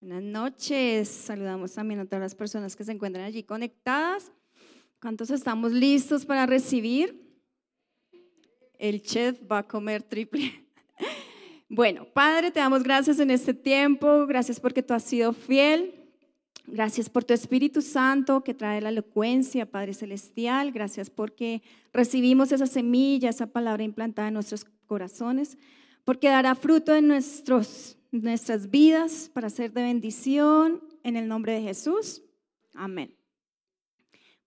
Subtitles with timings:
[0.00, 1.08] Buenas noches.
[1.08, 4.30] Saludamos también a todas las personas que se encuentran allí conectadas.
[5.00, 7.26] ¿Cuántos estamos listos para recibir?
[8.78, 10.52] El chef va a comer triple.
[11.68, 14.24] Bueno, Padre, te damos gracias en este tiempo.
[14.28, 15.96] Gracias porque tú has sido fiel.
[16.68, 20.70] Gracias por tu Espíritu Santo que trae la elocuencia, Padre Celestial.
[20.70, 25.58] Gracias porque recibimos esa semilla, esa palabra implantada en nuestros corazones,
[26.04, 31.62] porque dará fruto en nuestros, nuestras vidas para ser de bendición en el nombre de
[31.62, 32.22] Jesús.
[32.74, 33.14] Amén.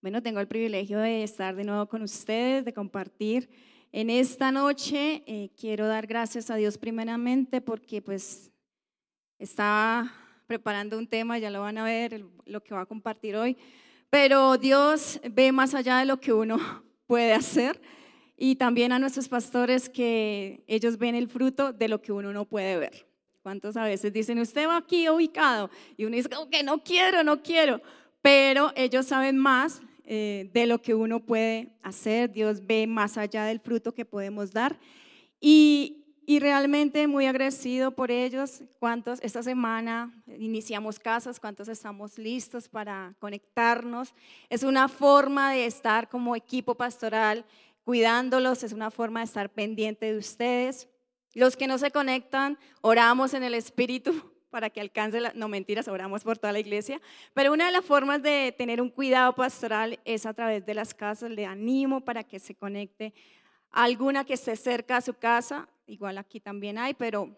[0.02, 3.50] Bueno, tengo el privilegio de estar de nuevo con ustedes, de compartir.
[3.92, 8.52] En esta noche eh, quiero dar gracias a Dios primeramente porque pues
[9.40, 10.12] estaba
[10.48, 13.58] preparando un tema, ya lo van a ver, lo que va a compartir hoy,
[14.10, 16.58] pero Dios ve más allá de lo que uno
[17.08, 17.82] puede hacer
[18.38, 22.46] y también a nuestros pastores que ellos ven el fruto de lo que uno no
[22.46, 23.09] puede ver.
[23.42, 25.70] ¿Cuántos a veces dicen, usted va aquí ubicado?
[25.96, 27.82] Y uno dice, que no quiero, no quiero.
[28.22, 32.32] Pero ellos saben más eh, de lo que uno puede hacer.
[32.32, 34.78] Dios ve más allá del fruto que podemos dar.
[35.40, 38.62] Y, y realmente muy agradecido por ellos.
[38.78, 41.40] ¿Cuántos esta semana iniciamos casas?
[41.40, 44.14] ¿Cuántos estamos listos para conectarnos?
[44.50, 47.46] Es una forma de estar como equipo pastoral
[47.84, 50.88] cuidándolos, es una forma de estar pendiente de ustedes.
[51.34, 55.88] Los que no se conectan, oramos en el Espíritu para que alcance, la, no mentiras,
[55.88, 57.00] oramos por toda la iglesia,
[57.34, 60.94] pero una de las formas de tener un cuidado pastoral es a través de las
[60.94, 63.14] casas, le animo para que se conecte
[63.72, 67.36] alguna que esté cerca a su casa, igual aquí también hay, pero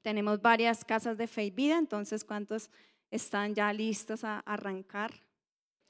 [0.00, 2.70] tenemos varias casas de fe y vida, entonces ¿cuántos
[3.10, 5.12] están ya listos a arrancar?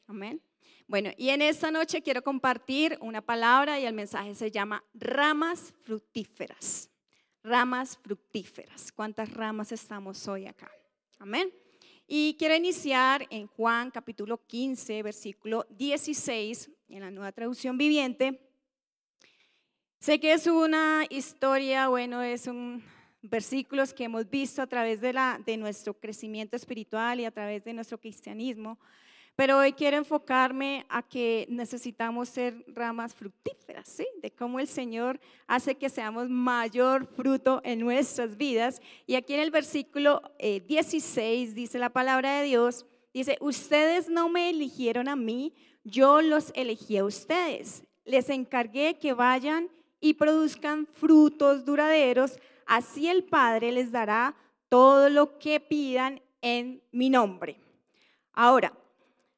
[0.09, 0.43] Amén.
[0.87, 5.75] Bueno, y en esta noche quiero compartir una palabra y el mensaje se llama ramas
[5.83, 6.91] fructíferas.
[7.49, 8.93] Ramas fructíferas.
[8.93, 10.71] ¿Cuántas ramas estamos hoy acá?
[11.19, 11.51] Amén.
[12.07, 18.39] Y quiero iniciar en Juan capítulo 15, versículo 16, en la nueva traducción viviente.
[19.99, 22.85] Sé que es una historia, bueno, es un
[23.23, 27.65] versículos que hemos visto a través de, la, de nuestro crecimiento espiritual y a través
[27.65, 28.79] de nuestro cristianismo,
[29.39, 34.05] pero hoy quiero enfocarme a que necesitamos ser ramas fructíferas, ¿sí?
[34.21, 38.83] De cómo el Señor hace que seamos mayor fruto en nuestras vidas.
[39.07, 42.85] Y aquí en el versículo 16 eh, dice la palabra de Dios,
[43.15, 47.85] dice, ustedes no me eligieron a mí, yo los elegí a ustedes.
[48.05, 49.71] Les encargué que vayan
[50.01, 54.35] y produzcan frutos duraderos, así el Padre les dará
[54.69, 57.61] todo lo que pidan en mi nombre.
[58.33, 58.73] Ahora,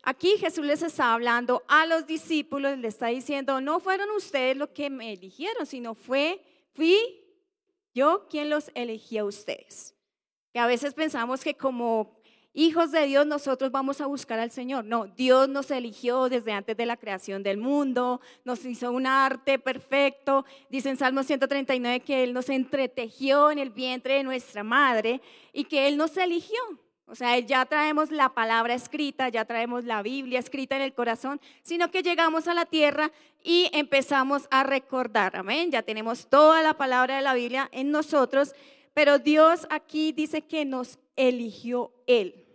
[0.02, 4.70] Aquí Jesús les está hablando a los discípulos, le está diciendo, no fueron ustedes los
[4.70, 6.96] que me eligieron, sino fue, fui
[7.94, 9.94] yo quien los elegí a ustedes.
[10.52, 12.20] Que a veces pensamos que como
[12.52, 14.84] hijos de Dios nosotros vamos a buscar al Señor.
[14.84, 19.58] No, Dios nos eligió desde antes de la creación del mundo, nos hizo un arte
[19.58, 20.44] perfecto.
[20.70, 25.20] Dice en Salmo 139 que Él nos entretejió en el vientre de nuestra madre
[25.52, 26.58] y que Él nos eligió.
[27.10, 31.40] O sea, ya traemos la palabra escrita, ya traemos la Biblia escrita en el corazón,
[31.60, 33.10] sino que llegamos a la tierra
[33.42, 35.34] y empezamos a recordar.
[35.34, 35.72] Amén.
[35.72, 38.54] Ya tenemos toda la palabra de la Biblia en nosotros,
[38.94, 42.46] pero Dios aquí dice que nos eligió Él.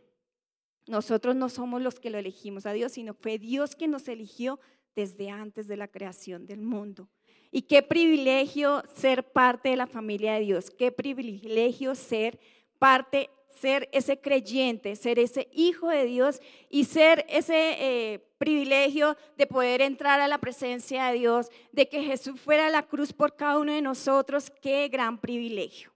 [0.87, 4.61] Nosotros no somos los que lo elegimos a Dios, sino fue Dios que nos eligió
[4.95, 7.09] desde antes de la creación del mundo.
[7.51, 12.39] Y qué privilegio ser parte de la familia de Dios, qué privilegio ser
[12.79, 13.29] parte
[13.59, 19.81] ser ese creyente, ser ese hijo de Dios y ser ese eh, privilegio de poder
[19.81, 23.57] entrar a la presencia de Dios, de que Jesús fuera a la cruz por cada
[23.57, 25.95] uno de nosotros, qué gran privilegio.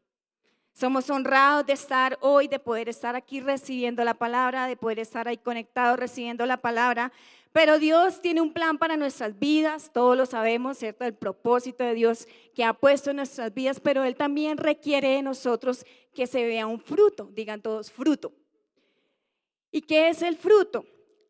[0.80, 5.28] Somos honrados de estar hoy, de poder estar aquí recibiendo la palabra, de poder estar
[5.28, 7.12] ahí conectados recibiendo la palabra.
[7.52, 11.06] Pero Dios tiene un plan para nuestras vidas, todos lo sabemos, ¿cierto?
[11.06, 15.24] El propósito de Dios que ha puesto en nuestras vidas, pero Él también requiere de
[15.24, 18.34] nosotros que se vea un fruto, digan todos fruto.
[19.72, 20.86] ¿Y qué es el fruto?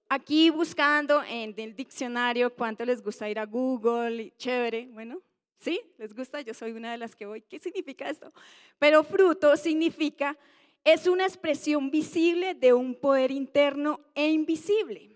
[0.09, 5.21] Aquí buscando en el diccionario cuánto les gusta ir a Google, chévere, bueno,
[5.57, 5.79] ¿sí?
[5.97, 6.41] ¿Les gusta?
[6.41, 7.41] Yo soy una de las que voy.
[7.41, 8.33] ¿Qué significa esto?
[8.77, 10.37] Pero fruto significa,
[10.83, 15.08] es una expresión visible de un poder interno e invisible.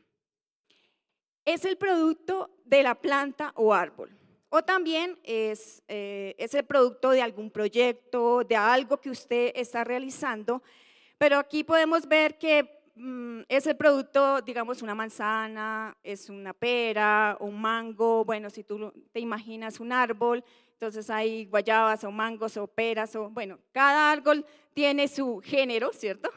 [1.45, 4.17] Es el producto de la planta o árbol.
[4.49, 9.83] O también es, eh, es el producto de algún proyecto, de algo que usted está
[9.83, 10.61] realizando.
[11.17, 17.35] Pero aquí podemos ver que mm, es el producto, digamos, una manzana, es una pera,
[17.39, 18.23] un mango.
[18.25, 20.43] Bueno, si tú te imaginas un árbol,
[20.73, 26.29] entonces hay guayabas o mangos o peras o, bueno, cada árbol tiene su género, ¿cierto?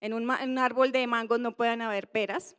[0.00, 2.56] En un, en un árbol de mangos no pueden haber peras,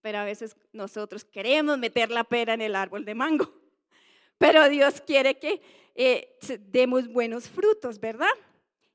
[0.00, 3.52] pero a veces nosotros queremos meter la pera en el árbol de mango.
[4.38, 5.60] Pero Dios quiere que
[5.96, 6.38] eh,
[6.70, 8.30] demos buenos frutos, ¿verdad?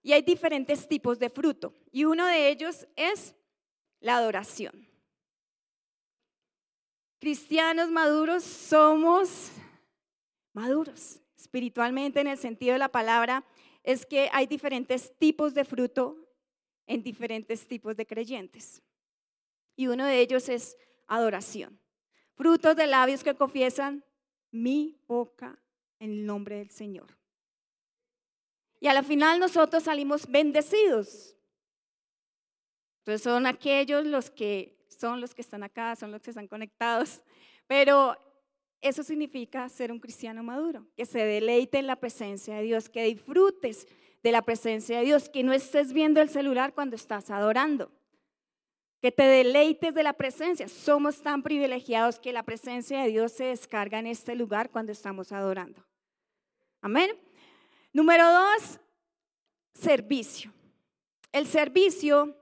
[0.01, 1.73] Y hay diferentes tipos de fruto.
[1.91, 3.35] Y uno de ellos es
[3.99, 4.87] la adoración.
[7.19, 9.51] Cristianos maduros somos
[10.53, 13.45] maduros espiritualmente en el sentido de la palabra.
[13.83, 16.17] Es que hay diferentes tipos de fruto
[16.87, 18.81] en diferentes tipos de creyentes.
[19.75, 20.77] Y uno de ellos es
[21.07, 21.79] adoración.
[22.35, 24.03] Frutos de labios que confiesan
[24.51, 25.59] mi boca
[25.99, 27.17] en el nombre del Señor.
[28.79, 31.35] Y a la final nosotros salimos bendecidos.
[32.99, 37.21] Entonces son aquellos los que son los que están acá, son los que están conectados.
[37.67, 38.17] Pero
[38.81, 43.03] eso significa ser un cristiano maduro, que se deleite en la presencia de Dios, que
[43.03, 43.87] disfrutes
[44.21, 47.91] de la presencia de Dios, que no estés viendo el celular cuando estás adorando,
[49.03, 50.69] que te deleites de la presencia.
[50.69, 55.33] Somos tan privilegiados que la presencia de Dios se descarga en este lugar cuando estamos
[55.33, 55.85] adorando.
[56.79, 57.11] Amén.
[57.91, 58.79] Número dos,
[59.73, 60.53] servicio.
[61.33, 62.33] El servicio,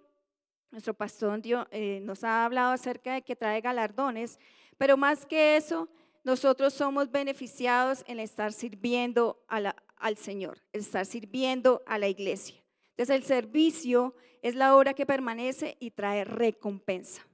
[0.70, 1.42] nuestro pastor
[1.72, 4.40] eh, nos ha hablado acerca de que trae galardones,
[4.78, 5.90] pero más que eso,
[6.24, 12.61] nosotros somos beneficiados en estar sirviendo al Señor, estar sirviendo a la iglesia.
[13.10, 17.26] El servicio es la obra que permanece y trae recompensa.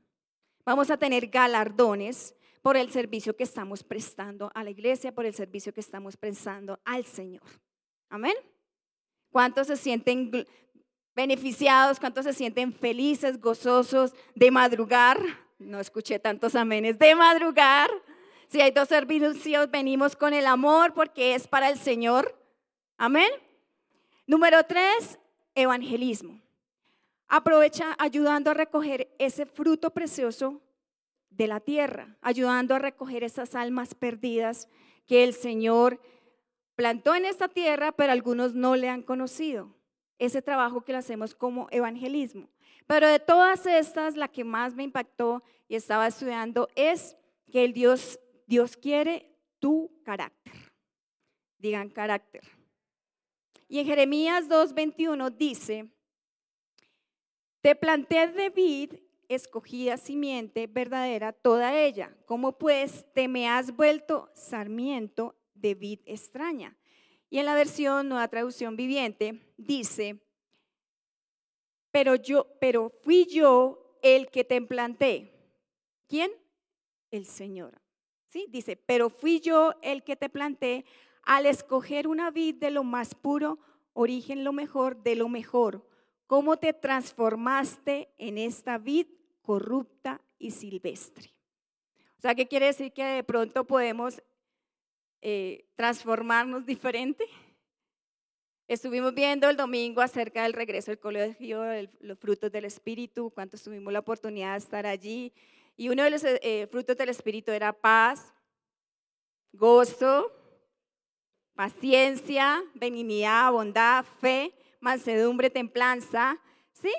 [0.66, 5.34] Vamos a tener galardones por el servicio que estamos prestando a la iglesia, por el
[5.34, 7.44] servicio que estamos prestando al Señor.
[8.10, 8.36] Amén.
[9.32, 10.46] ¿Cuántos se sienten
[11.16, 12.00] beneficiados?
[12.00, 15.20] ¿Cuántos se sienten felices, gozosos de madrugar?
[15.60, 17.90] No escuché tantos amenes de madrugar.
[18.48, 22.38] Si hay dos servicios, venimos con el amor porque es para el Señor.
[22.98, 23.30] Amén.
[24.26, 25.18] Número tres,
[25.58, 26.40] evangelismo.
[27.28, 30.62] Aprovecha ayudando a recoger ese fruto precioso
[31.30, 34.70] de la tierra, ayudando a recoger esas almas perdidas
[35.06, 36.00] que el Señor
[36.76, 39.76] plantó en esta tierra, pero algunos no le han conocido.
[40.20, 42.50] Ese trabajo que lo hacemos como evangelismo.
[42.88, 47.18] Pero de todas estas, la que más me impactó y estaba estudiando es
[47.52, 50.54] que el Dios, Dios quiere tu carácter.
[51.60, 52.57] Digan carácter.
[53.68, 55.90] Y en Jeremías 2.21 dice,
[57.62, 58.94] te planté de vid,
[59.28, 62.16] escogida simiente verdadera, toda ella.
[62.26, 66.78] ¿Cómo pues te me has vuelto sarmiento de vid extraña?
[67.30, 70.22] Y en la versión Nueva Traducción Viviente dice,
[71.92, 75.34] pero yo, pero fui yo el que te planté.
[76.08, 76.32] ¿Quién?
[77.12, 77.82] El Señor.
[78.30, 78.46] ¿Sí?
[78.50, 80.86] Dice, pero fui yo el que te planté
[81.28, 83.60] al escoger una vid de lo más puro,
[83.92, 85.86] origen lo mejor de lo mejor.
[86.26, 89.08] ¿Cómo te transformaste en esta vid
[89.42, 91.34] corrupta y silvestre?
[92.18, 94.24] O sea, ¿qué quiere decir que de pronto podemos
[95.22, 97.26] eh, transformarnos diferente?
[98.70, 101.62] Estuvimos viendo el domingo acerca del regreso del colegio,
[102.00, 105.34] los frutos del Espíritu, cuánto tuvimos la oportunidad de estar allí.
[105.76, 108.34] Y uno de los eh, frutos del Espíritu era paz,
[109.52, 110.37] gozo,
[111.58, 116.40] paciencia, benignidad, bondad, fe, mansedumbre, templanza,
[116.72, 116.94] ¿sí?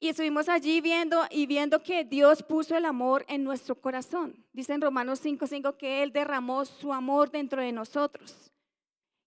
[0.00, 4.46] Y estuvimos allí viendo y viendo que Dios puso el amor en nuestro corazón.
[4.52, 8.50] Dice en Romanos 5:5 que Él derramó su amor dentro de nosotros.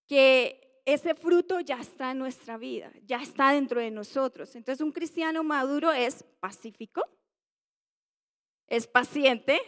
[0.07, 4.55] Que ese fruto ya está en nuestra vida, ya está dentro de nosotros.
[4.55, 7.03] Entonces un cristiano maduro es pacífico,
[8.67, 9.61] es paciente,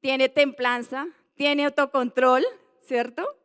[0.00, 2.42] tiene templanza, tiene autocontrol,
[2.80, 3.41] ¿cierto?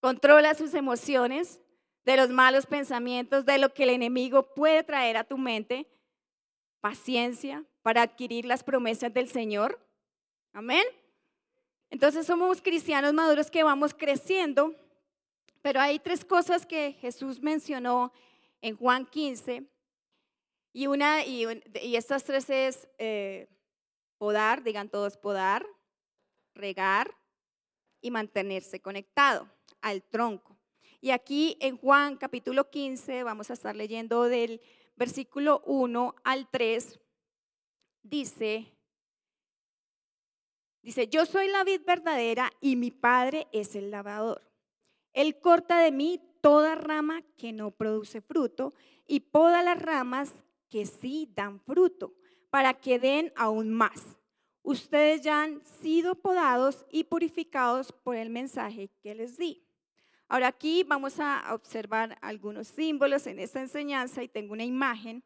[0.00, 1.60] Controla sus emociones
[2.04, 5.86] de los malos pensamientos, de lo que el enemigo puede traer a tu mente.
[6.80, 9.78] Paciencia para adquirir las promesas del Señor.
[10.54, 10.84] Amén.
[11.90, 14.74] Entonces somos cristianos maduros que vamos creciendo,
[15.60, 18.12] pero hay tres cosas que Jesús mencionó
[18.62, 19.66] en Juan 15.
[20.72, 21.46] Y, una, y,
[21.94, 23.48] estas tres es eh,
[24.16, 25.66] podar, digan todos podar,
[26.54, 27.14] regar
[28.00, 29.50] y mantenerse conectado
[29.82, 30.56] al tronco.
[31.00, 34.60] Y aquí en Juan capítulo 15 vamos a estar leyendo del
[34.96, 37.00] versículo 1 al 3.
[38.02, 38.72] Dice,
[40.82, 44.42] dice, yo soy la vid verdadera y mi padre es el lavador.
[45.12, 48.74] Él corta de mí toda rama que no produce fruto
[49.06, 50.32] y poda las ramas
[50.68, 52.14] que sí dan fruto,
[52.48, 54.18] para que den aún más.
[54.62, 59.66] Ustedes ya han sido podados y purificados por el mensaje que les di.
[60.30, 65.22] Ahora aquí vamos a observar algunos símbolos en esta enseñanza y tengo una imagen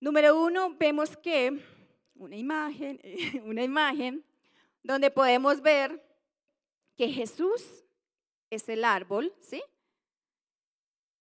[0.00, 1.58] Número uno, vemos que
[2.14, 3.00] una imagen,
[3.44, 4.24] una imagen
[4.82, 6.00] donde podemos ver
[6.96, 7.84] que Jesús
[8.48, 9.60] es el árbol, ¿sí?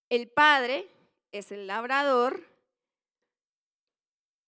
[0.09, 0.87] El Padre
[1.31, 2.43] es el labrador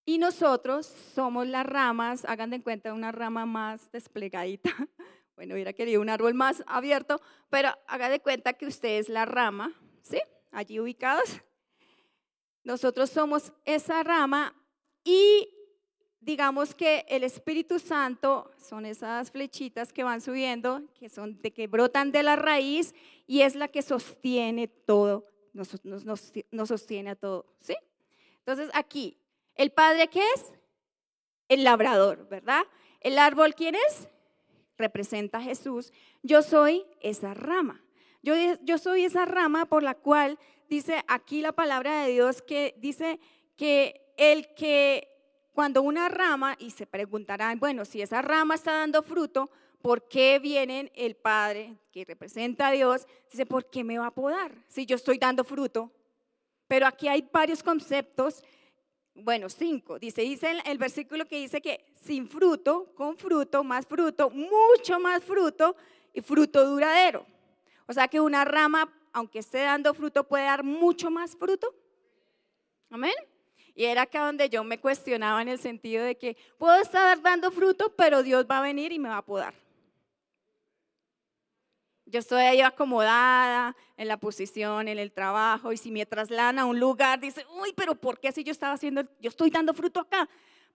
[0.05, 4.69] y nosotros somos las ramas, hagan de cuenta una rama más desplegadita.
[5.39, 9.23] Bueno, hubiera querido un árbol más abierto, pero hagan de cuenta que usted es la
[9.23, 10.19] rama, ¿sí?
[10.51, 11.39] Allí ubicados.
[12.65, 14.53] Nosotros somos esa rama
[15.05, 15.47] y
[16.19, 21.67] digamos que el Espíritu Santo son esas flechitas que van subiendo, que son de que
[21.67, 22.93] brotan de la raíz
[23.25, 27.77] y es la que sostiene todo, nos sostiene a todo, ¿sí?
[28.39, 29.17] Entonces aquí
[29.55, 30.53] ¿El padre qué es?
[31.47, 32.63] El labrador, ¿verdad?
[32.99, 34.09] ¿El árbol quién es?
[34.79, 35.93] Representa a Jesús.
[36.23, 37.83] Yo soy esa rama.
[38.23, 38.33] Yo,
[38.63, 43.19] yo soy esa rama por la cual dice aquí la palabra de Dios que dice
[43.55, 45.07] que el que
[45.53, 49.49] cuando una rama, y se preguntarán, bueno, si esa rama está dando fruto,
[49.81, 53.05] ¿por qué viene el Padre que representa a Dios?
[53.29, 55.91] Dice, ¿por qué me va a podar si yo estoy dando fruto?
[56.67, 58.41] Pero aquí hay varios conceptos
[59.23, 59.99] bueno, cinco.
[59.99, 64.99] Dice, dice el, el, versículo que dice que sin fruto, con fruto, más fruto, mucho
[64.99, 65.75] más fruto
[66.13, 67.25] y fruto duradero.
[67.85, 71.73] O sea que una rama, aunque esté dando fruto, puede dar mucho más fruto.
[72.89, 73.13] Amén.
[73.75, 77.51] Y era acá donde yo me cuestionaba en el sentido de que puedo estar dando
[77.51, 79.53] fruto, pero Dios va a venir y me va a podar.
[82.09, 86.65] Yo estoy ahí acomodada en la posición, en el trabajo, y si me trasladan a
[86.65, 89.99] un lugar, dice, uy, pero ¿por qué si yo estaba haciendo, yo estoy dando fruto
[89.99, 90.27] acá?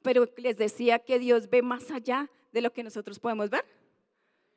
[0.03, 3.65] Pero les decía que Dios ve más allá de lo que nosotros podemos ver.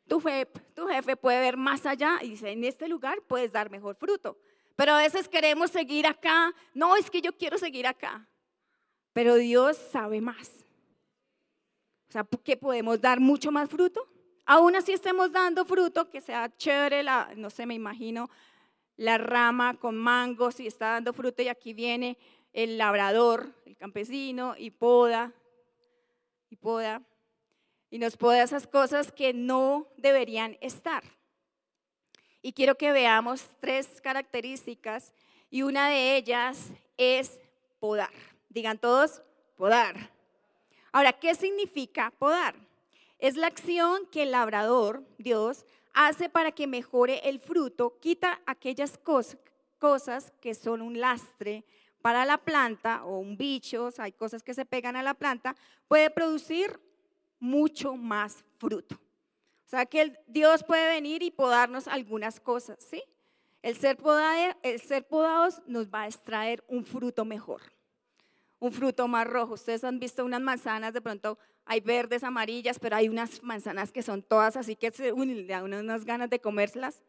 [0.07, 3.71] Tu jefe, tu jefe puede ver más allá y dice, en este lugar puedes dar
[3.71, 4.37] mejor fruto.
[4.75, 6.53] Pero a veces queremos seguir acá.
[6.75, 8.29] No, es que yo quiero seguir acá.
[9.13, 10.63] Pero Dios sabe más.
[12.07, 14.07] O sea, que podemos dar mucho más fruto
[14.49, 18.29] Aún así estemos dando fruto, que sea chévere, la, no sé, me imagino
[18.95, 22.17] la rama con mangos y está dando fruto y aquí viene
[22.53, 25.33] el labrador, el campesino y poda,
[26.49, 27.01] y poda,
[27.89, 31.03] y nos poda esas cosas que no deberían estar.
[32.41, 35.13] Y quiero que veamos tres características
[35.49, 37.37] y una de ellas es
[37.79, 38.13] podar.
[38.47, 39.21] Digan todos,
[39.57, 40.09] podar.
[40.93, 42.66] Ahora, ¿qué significa podar?
[43.19, 48.97] Es la acción que el labrador, Dios, hace para que mejore el fruto, quita aquellas
[48.99, 51.65] cosas, que son un lastre
[52.01, 55.55] para la planta o un bicho, hay cosas que se pegan a la planta,
[55.87, 56.79] puede producir
[57.39, 58.95] mucho más fruto.
[58.95, 63.03] O sea que Dios puede venir y podarnos algunas cosas, ¿sí?
[63.61, 63.97] El ser,
[64.63, 67.61] el ser podados nos va a extraer un fruto mejor,
[68.59, 69.53] un fruto más rojo.
[69.53, 74.01] Ustedes han visto unas manzanas de pronto hay verdes, amarillas, pero hay unas manzanas que
[74.01, 77.03] son todas así que se le da unas ganas de comérselas,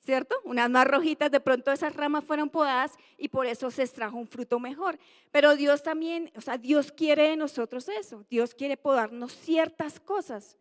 [0.00, 0.36] ¿cierto?
[0.44, 4.26] Unas más rojitas, de pronto esas ramas fueron podadas y por eso se extrajo un
[4.26, 4.98] fruto mejor.
[5.30, 10.56] Pero Dios también, o sea, Dios quiere de nosotros eso, Dios quiere podarnos ciertas cosas.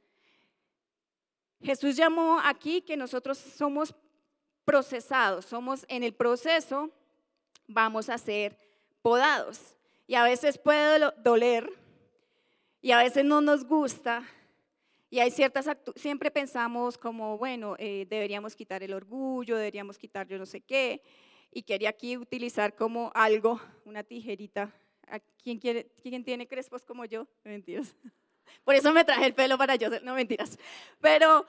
[1.62, 3.96] Jesús llamó aquí que nosotros somos
[4.66, 6.92] procesados, somos en el proceso,
[7.68, 8.58] vamos a ser
[9.02, 9.75] podados.
[10.08, 11.70] Y a veces puede doler,
[12.86, 14.24] y a veces no nos gusta.
[15.10, 20.38] Y hay ciertas, siempre pensamos como, bueno, eh, deberíamos quitar el orgullo, deberíamos quitar yo
[20.38, 21.02] no sé qué.
[21.52, 24.72] Y quería aquí utilizar como algo, una tijerita.
[25.42, 27.28] ¿Quién, quiere, ¿Quién tiene crespos como yo?
[27.44, 27.96] Mentiras.
[28.64, 30.60] Por eso me traje el pelo para yo, no mentiras.
[31.02, 31.48] Pero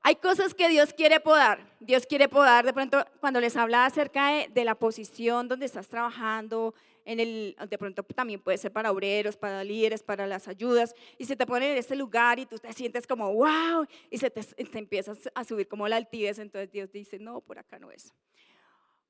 [0.00, 1.70] hay cosas que Dios quiere podar.
[1.80, 5.88] Dios quiere podar, de pronto, cuando les habla acerca de, de la posición donde estás
[5.88, 6.74] trabajando,
[7.08, 11.24] en el, de pronto también puede ser para obreros, para líderes, para las ayudas, y
[11.24, 14.42] se te pone en este lugar y tú te sientes como, wow, y se te,
[14.42, 18.12] te empiezas a subir como la altivez, entonces Dios dice, no, por acá no es.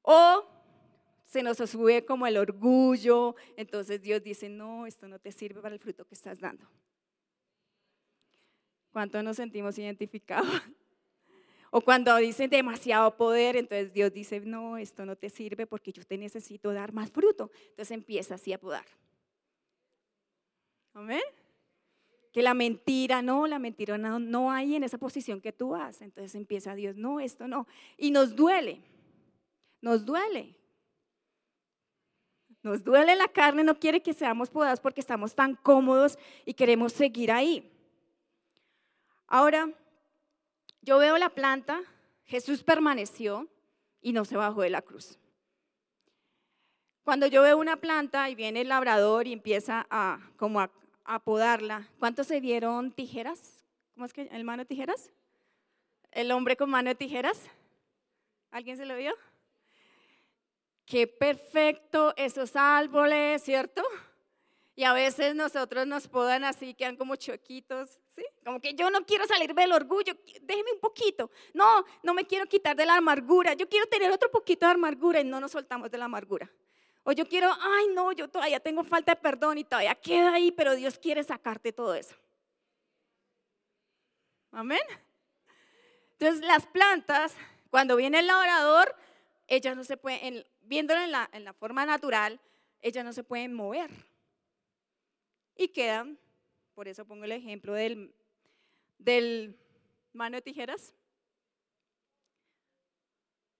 [0.02, 0.46] O
[1.24, 5.74] se nos sube como el orgullo, entonces Dios dice, no, esto no te sirve para
[5.74, 6.70] el fruto que estás dando.
[8.92, 10.48] ¿Cuánto nos sentimos identificados?
[11.70, 16.04] O cuando dicen demasiado poder, entonces Dios dice, no, esto no te sirve porque yo
[16.04, 17.50] te necesito dar más fruto.
[17.70, 18.86] Entonces empieza así a podar.
[20.94, 21.22] Amén.
[22.32, 26.00] Que la mentira, no, la mentira no, no hay en esa posición que tú vas.
[26.00, 27.66] Entonces empieza Dios, no, esto no.
[27.96, 28.80] Y nos duele,
[29.80, 30.54] nos duele.
[32.62, 36.92] Nos duele la carne, no quiere que seamos podados porque estamos tan cómodos y queremos
[36.92, 37.70] seguir ahí.
[39.28, 39.70] Ahora,
[40.82, 41.82] yo veo la planta,
[42.24, 43.48] Jesús permaneció
[44.00, 45.18] y no se bajó de la cruz.
[47.02, 50.70] Cuando yo veo una planta y viene el labrador y empieza a como a,
[51.24, 53.64] podarla, ¿cuántos se vieron tijeras?
[53.94, 55.10] ¿Cómo es que el mano de tijeras?
[56.10, 57.48] El hombre con mano de tijeras.
[58.50, 59.14] ¿Alguien se lo vio?
[60.84, 63.82] Qué perfecto esos árboles, ¿cierto?
[64.76, 67.98] Y a veces nosotros nos podan así, quedan como choquitos,
[68.44, 71.30] Como que yo no quiero salir del orgullo, déjeme un poquito.
[71.54, 75.20] No, no me quiero quitar de la amargura, yo quiero tener otro poquito de amargura
[75.20, 76.50] y no nos soltamos de la amargura.
[77.04, 80.52] O yo quiero, ay no, yo todavía tengo falta de perdón y todavía queda ahí,
[80.52, 82.14] pero Dios quiere sacarte todo eso.
[84.50, 84.80] Amén.
[86.12, 87.36] Entonces las plantas,
[87.70, 88.94] cuando viene el labrador,
[89.46, 92.40] ellas no se pueden, viéndolo en la, en la forma natural,
[92.80, 93.90] ellas no se pueden mover.
[95.56, 96.18] Y quedan,
[96.78, 98.14] por eso pongo el ejemplo del,
[98.98, 99.58] del
[100.12, 100.94] mano de tijeras.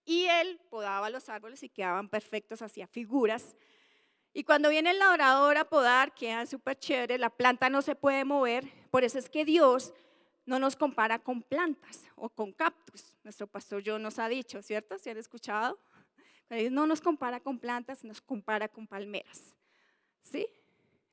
[0.05, 3.57] Y él podaba los árboles y quedaban perfectos, hacía figuras.
[4.31, 8.23] Y cuando viene el labrador a podar, quedan súper chévere, la planta no se puede
[8.23, 8.63] mover.
[8.89, 9.93] Por eso es que Dios
[10.45, 13.17] no nos compara con plantas o con cactus.
[13.25, 14.97] Nuestro pastor yo nos ha dicho, ¿cierto?
[14.97, 15.77] ¿Se han escuchado?
[16.71, 19.53] No nos compara con plantas, nos compara con palmeras.
[20.21, 20.47] ¿Sí?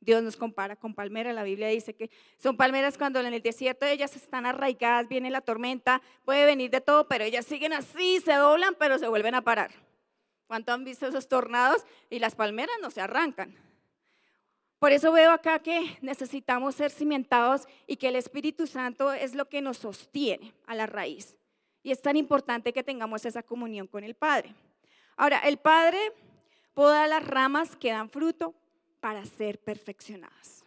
[0.01, 1.35] Dios nos compara con palmeras.
[1.35, 5.41] La Biblia dice que son palmeras cuando en el desierto ellas están arraigadas, viene la
[5.41, 9.43] tormenta, puede venir de todo, pero ellas siguen así, se doblan, pero se vuelven a
[9.43, 9.71] parar.
[10.47, 11.85] ¿Cuánto han visto esos tornados?
[12.09, 13.57] Y las palmeras no se arrancan.
[14.79, 19.49] Por eso veo acá que necesitamos ser cimentados y que el Espíritu Santo es lo
[19.49, 21.35] que nos sostiene a la raíz.
[21.83, 24.55] Y es tan importante que tengamos esa comunión con el Padre.
[25.17, 25.99] Ahora, el Padre
[26.75, 28.55] poda las ramas que dan fruto
[29.01, 30.65] para ser perfeccionadas.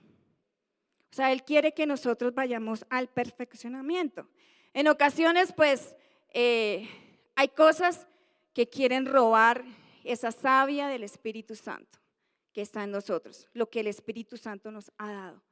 [1.12, 4.28] O sea, Él quiere que nosotros vayamos al perfeccionamiento.
[4.74, 5.96] En ocasiones, pues,
[6.34, 6.88] eh,
[7.36, 8.08] hay cosas
[8.54, 9.64] que quieren robar
[10.04, 12.00] esa savia del Espíritu Santo
[12.54, 15.44] que está en nosotros, lo que el Espíritu Santo nos ha dado.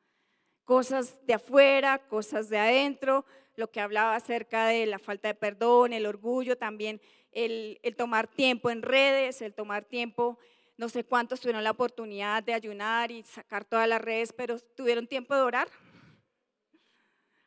[0.63, 5.93] Cosas de afuera, cosas de adentro, lo que hablaba acerca de la falta de perdón,
[5.93, 10.37] el orgullo, también el, tomar tiempo en redes, el tomar tiempo,
[10.77, 15.07] no sé cuántos tuvieron la oportunidad de ayunar y sacar todas las redes, pero tuvieron
[15.07, 15.67] tiempo de orar.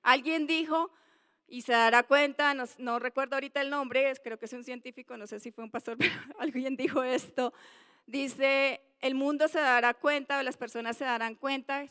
[0.02, 0.90] Alguien dijo,
[1.46, 5.16] y se dará cuenta, no, no, recuerdo ahorita el nombre, creo que es un científico,
[5.16, 7.52] no sé si fue un pastor, pero alguien dijo esto,
[8.06, 11.86] dice, el mundo se dará cuenta, o las personas se darán cuenta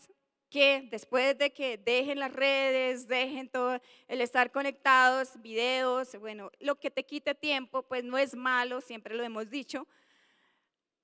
[0.49, 6.75] que después de que dejen las redes, dejen todo el estar conectados, videos, bueno, lo
[6.75, 9.87] que te quite tiempo, pues no es malo, siempre lo hemos dicho,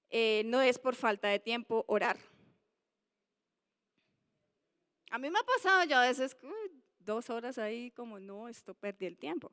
[0.10, 2.18] eh, no es por falta de tiempo orar.
[5.12, 6.36] A mí me ha pasado ya a veces
[7.00, 9.52] dos horas ahí como, no, esto perdí el tiempo.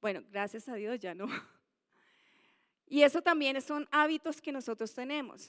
[0.00, 1.26] Bueno, gracias a Dios ya no.
[2.92, 5.48] Y eso también son hábitos que nosotros tenemos.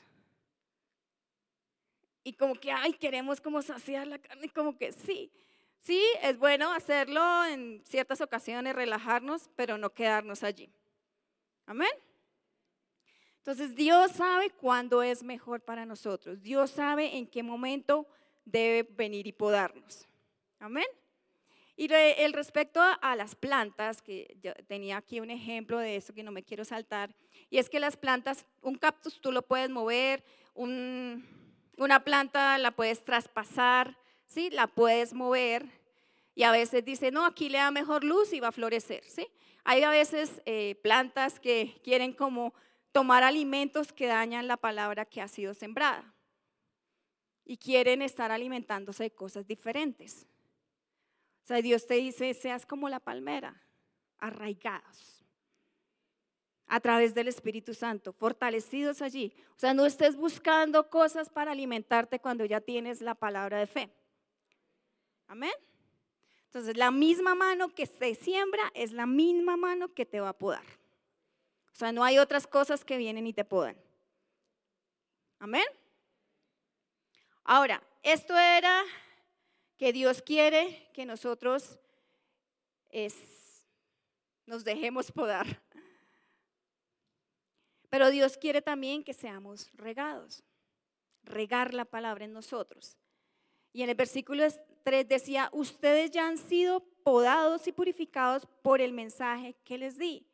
[2.23, 5.31] Y como que, ay, queremos como saciar la carne, como que sí.
[5.79, 10.71] Sí, es bueno hacerlo en ciertas ocasiones, relajarnos, pero no quedarnos allí.
[11.65, 11.89] Amén.
[13.41, 16.43] Entonces Dios sabe cuándo es mejor para nosotros.
[16.43, 18.07] Dios sabe en qué momento
[18.45, 20.07] debe venir y podarnos.
[20.59, 20.85] Amén.
[21.75, 26.21] Y el respecto a, las plantas, que yo tenía aquí un ejemplo de eso que
[26.21, 27.15] no me quiero saltar,
[27.49, 30.23] y es que las plantas, un cactus tú lo puedes mover,
[30.53, 34.51] una planta la puedes traspasar, ¿sí?
[34.51, 35.65] la puedes mover,
[36.35, 39.03] y a veces dice, no, aquí le da mejor luz y va a florecer.
[39.05, 39.27] ¿sí?
[39.63, 42.53] Hay a veces eh, plantas que quieren como
[42.91, 46.13] tomar alimentos que dañan la palabra que ha sido sembrada
[47.45, 50.27] y quieren estar alimentándose de cosas diferentes.
[51.43, 53.61] O sea, Dios te dice, seas como la palmera,
[54.19, 55.21] arraigados
[56.67, 59.33] a través del Espíritu Santo, fortalecidos allí.
[59.57, 63.93] O sea, no estés buscando cosas para alimentarte cuando ya tienes la palabra de fe.
[65.27, 65.51] Amén.
[66.45, 70.37] Entonces, la misma mano que se siembra es la misma mano que te va a
[70.37, 70.63] podar.
[71.73, 73.75] O sea, no hay otras cosas que vienen y te podan.
[75.39, 75.65] Amén.
[77.43, 78.83] Ahora, esto era
[79.77, 81.79] que Dios quiere que nosotros
[84.45, 85.61] nos dejemos podar.
[87.89, 90.43] Pero Dios quiere también que seamos regados,
[91.23, 92.97] regar la palabra en nosotros.
[93.73, 94.45] Y en el versículo
[94.83, 100.27] 3 decía, ustedes ya han sido podados y purificados por el mensaje que les di.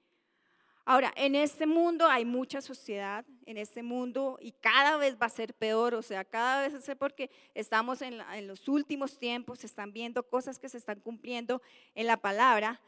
[0.90, 5.30] Ahora, en este mundo hay mucha sociedad, en este mundo, y cada vez va a
[5.30, 9.92] ser peor, o sea, cada vez es porque estamos en, los últimos tiempos, se están
[9.92, 11.62] viendo cosas que se están cumpliendo
[11.94, 12.80] en la palabra,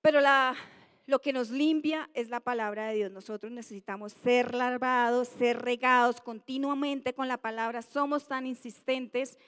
[0.00, 0.56] pero la,
[1.04, 3.12] lo que nos limpia es la palabra de Dios.
[3.12, 7.82] Nosotros necesitamos ser lavados, ser regados continuamente con la palabra.
[7.82, 9.38] Somos tan insistentes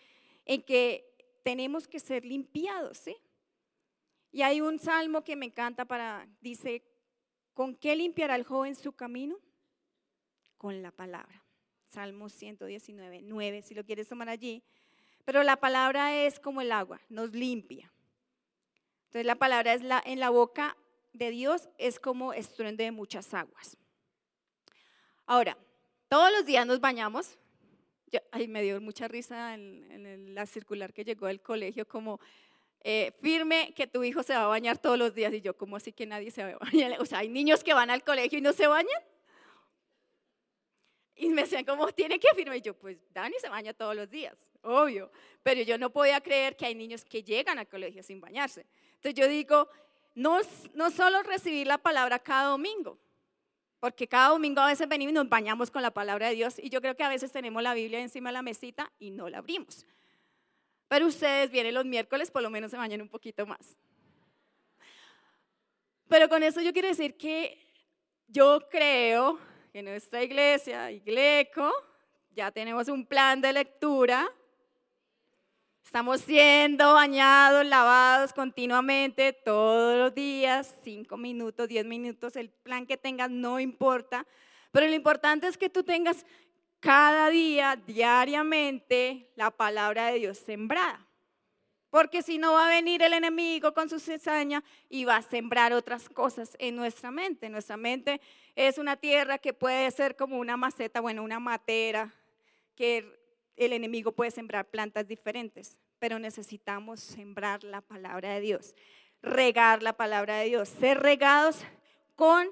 [0.45, 1.03] en que
[1.43, 3.17] tenemos que ser limpiados, ¿sí?
[4.33, 6.83] Y hay un salmo que me encanta para, dice,
[7.55, 9.39] ¿con qué limpiará el joven su camino?
[10.59, 11.43] Con la palabra.
[11.89, 14.63] Salmo 119, 9, si lo quieres tomar allí.
[15.25, 17.91] Pero la palabra es como el agua, nos limpia.
[19.07, 20.77] Entonces la palabra es la, en la boca
[21.13, 23.77] de Dios es como estruendo de muchas aguas.
[25.27, 25.57] Ahora,
[26.09, 27.39] todos los días nos bañamos.
[28.31, 32.21] Ay, me dio mucha risa en, la circular que llegó del colegio, como
[32.87, 35.33] eh, firme que tu hijo se va a bañar todos los días.
[35.33, 36.95] Y yo, ¿cómo así que nadie se va a bañar?
[37.01, 39.03] O sea, hay niños que van al colegio y no se bañan.
[41.17, 42.59] Y me decían, ¿cómo tiene que firmar?
[42.59, 45.11] Y yo, pues Dani se baña todos los días, obvio.
[45.43, 48.67] Pero yo no podía creer que hay niños que llegan al colegio sin bañarse.
[48.97, 49.69] Entonces yo digo,
[50.15, 50.41] no,
[50.75, 52.99] no solo recibir la palabra cada domingo,
[53.81, 56.69] porque cada domingo a veces venimos y nos bañamos con la palabra de Dios y
[56.69, 59.39] yo creo que a veces tenemos la Biblia encima de la mesita y no la
[59.39, 59.87] abrimos.
[60.89, 63.77] Pero ustedes vienen los miércoles, por lo menos se bañan un poquito más.
[66.09, 67.59] Pero con eso yo quiero decir que
[68.29, 69.39] yo creo
[69.73, 71.73] que nuestra iglesia, Igleco,
[72.31, 74.31] ya tenemos un plan de lectura
[75.95, 82.97] Estamos siendo bañados, lavados continuamente, todos los días, cinco minutos, diez minutos, el plan que
[82.97, 84.27] tengas no importa,
[84.73, 86.27] pero lo importante es que tú tengas
[86.85, 91.09] cada día, diariamente, la palabra de Dios sembrada.
[91.89, 95.73] Porque si no va a venir el enemigo con su cizaña y va a sembrar
[95.73, 97.49] otras cosas en nuestra mente.
[97.49, 98.21] Nuestra mente
[98.55, 102.13] es una tierra que puede ser como una maceta, bueno, una matera,
[102.77, 103.19] que
[103.57, 108.75] el enemigo puede sembrar plantas diferentes, pero necesitamos sembrar la palabra de Dios,
[109.23, 111.65] regar la palabra de Dios, ser regados
[112.15, 112.47] con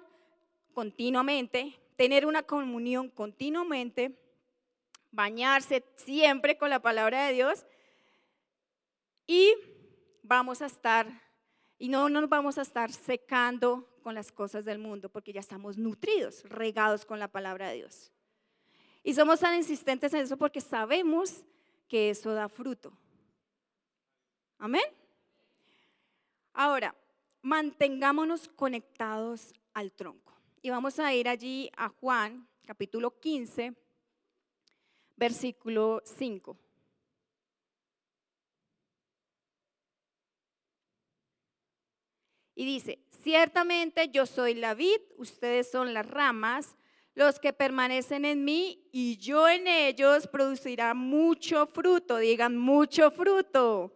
[0.72, 4.21] continuamente, tener una comunión continuamente,
[5.12, 7.64] bañarse siempre con la palabra de Dios
[9.26, 9.54] y
[10.22, 11.06] vamos a estar
[11.78, 15.76] y no nos vamos a estar secando con las cosas del mundo porque ya estamos
[15.78, 18.12] nutridos, regados con la palabra de Dios.
[19.02, 21.44] Y somos tan insistentes en eso porque sabemos
[21.88, 22.92] que eso da fruto.
[24.58, 24.82] Amén.
[26.52, 26.94] Ahora,
[27.42, 30.32] mantengámonos conectados al tronco.
[30.62, 33.74] Y vamos a ir allí a Juan, capítulo 15,
[35.22, 36.56] versículo 5.
[42.56, 46.74] Y dice, ciertamente yo soy la vid, ustedes son las ramas,
[47.14, 53.94] los que permanecen en mí y yo en ellos producirá mucho fruto, digan mucho fruto,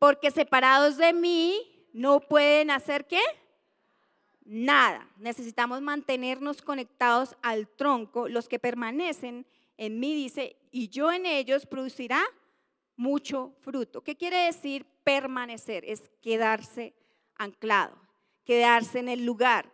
[0.00, 3.22] porque separados de mí no pueden hacer qué?
[4.44, 5.08] Nada.
[5.16, 9.46] Necesitamos mantenernos conectados al tronco, los que permanecen
[9.80, 12.22] en mí, dice, y yo en ellos producirá
[12.96, 14.02] mucho fruto.
[14.02, 15.84] ¿Qué quiere decir permanecer?
[15.84, 16.94] Es quedarse
[17.34, 17.96] anclado,
[18.44, 19.72] quedarse en el lugar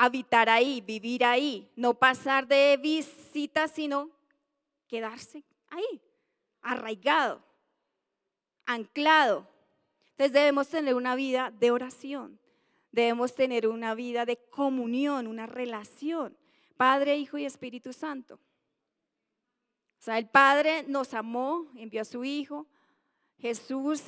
[0.00, 4.08] habitar ahí, vivir ahí, no pasar de visita, sino
[4.88, 6.00] quedarse ahí,
[6.62, 7.42] arraigado,
[8.64, 9.46] anclado.
[10.12, 12.40] Entonces debemos tener una vida de oración,
[12.90, 16.34] debemos tener una vida de comunión, una relación,
[16.78, 18.40] Padre, Hijo y Espíritu Santo.
[20.00, 22.66] O sea, el Padre nos amó, envió a su Hijo,
[23.38, 24.02] Jesús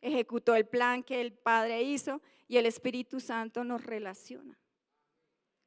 [0.00, 4.58] ejecutó el plan que el Padre hizo y el Espíritu Santo nos relaciona.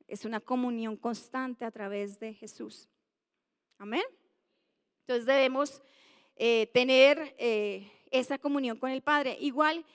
[0.05, 2.89] Es una comunión constante a través de Jesús.
[3.77, 4.03] Amén.
[5.01, 5.81] Entonces debemos
[6.35, 9.37] eh, tener eh, esa comunión con el Padre.
[9.39, 9.85] Igual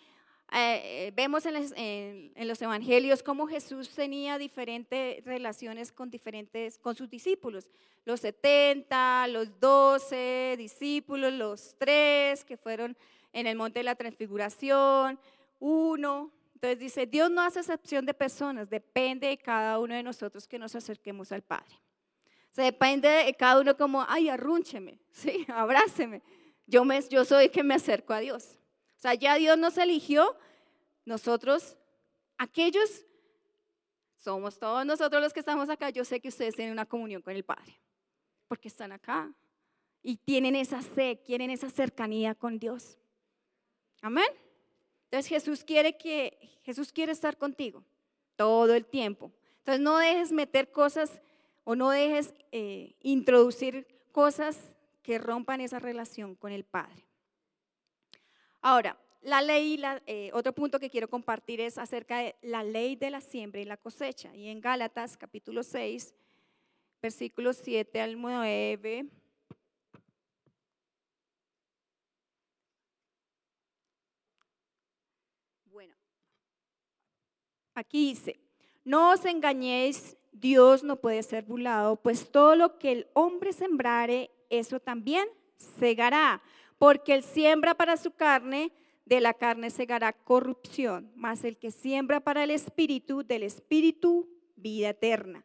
[0.57, 7.69] eh, vemos en, los evangelios cómo Jesús tenía diferentes relaciones con diferentes, con sus discípulos.
[8.05, 12.97] Los 70, los 12 discípulos, los tres que fueron
[13.33, 15.19] en el monte de la transfiguración,
[15.59, 20.47] uno, entonces dice, Dios no hace excepción de personas, depende de cada uno de nosotros
[20.47, 21.75] que nos acerquemos al Padre.
[22.57, 26.23] O depende de cada uno como, ay, arrúncheme, sí, abráceme.
[26.67, 28.57] Yo, me, yo soy que me acerco a Dios.
[29.05, 30.35] Sea, ya Dios nos eligió,
[31.05, 31.77] nosotros,
[32.39, 33.05] aquellos,
[34.17, 37.37] somos todos nosotros los que estamos acá, yo sé que ustedes tienen una comunión con
[37.37, 37.79] el Padre,
[38.49, 39.31] porque están acá
[40.03, 42.97] y tienen esa sed, quieren esa cercanía con Dios.
[44.01, 44.25] Amén.
[45.11, 47.85] Entonces Jesús quiere que Jesús quiere estar contigo
[48.37, 49.31] todo el tiempo.
[49.59, 51.21] Entonces no dejes meter cosas
[51.65, 57.05] o no dejes eh, introducir cosas que rompan esa relación con el Padre.
[58.67, 63.11] Ahora, la ley, eh, otro punto que quiero compartir es acerca de la ley de
[63.11, 64.35] la siembra y la cosecha.
[64.35, 66.15] Y en Gálatas capítulo 6,
[67.03, 69.07] versículos 7 al 9.
[75.67, 75.95] Bueno,
[77.75, 78.41] aquí dice,
[78.83, 84.31] no os engañéis, Dios no puede ser burlado, pues todo lo que el hombre sembrare,
[84.49, 85.29] eso también
[85.79, 86.43] segará,
[86.79, 88.73] porque el siembra para su carne,
[89.05, 94.91] de la carne segará corrupción, mas el que siembra para el espíritu, del espíritu vida
[94.91, 95.45] eterna.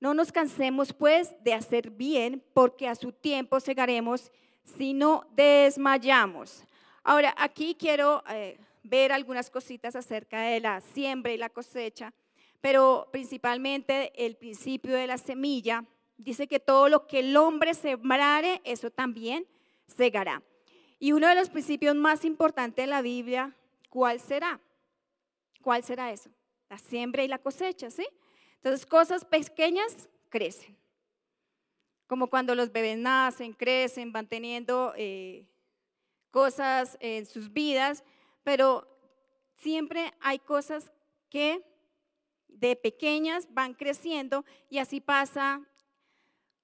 [0.00, 4.30] No nos cansemos pues de hacer bien, porque a su tiempo segaremos
[4.64, 6.64] si no desmayamos.
[7.04, 12.12] Ahora, aquí quiero eh, ver algunas cositas acerca de la siembra y la cosecha,
[12.60, 15.84] pero principalmente el principio de la semilla.
[16.16, 19.46] Dice que todo lo que el hombre sembrare, eso también
[19.88, 20.42] segará.
[21.02, 23.56] Y uno de los principios más importantes de la Biblia,
[23.88, 24.60] ¿cuál será?
[25.60, 26.30] ¿Cuál será eso?
[26.70, 28.06] La siembra y la cosecha, ¿sí?
[28.54, 30.78] Entonces, cosas pequeñas crecen.
[32.06, 35.48] Como cuando los bebés nacen, crecen, van teniendo eh,
[36.30, 38.04] cosas en sus vidas,
[38.44, 38.86] pero
[39.56, 40.92] siempre hay cosas
[41.28, 41.64] que
[42.46, 45.66] de pequeñas van creciendo y así pasa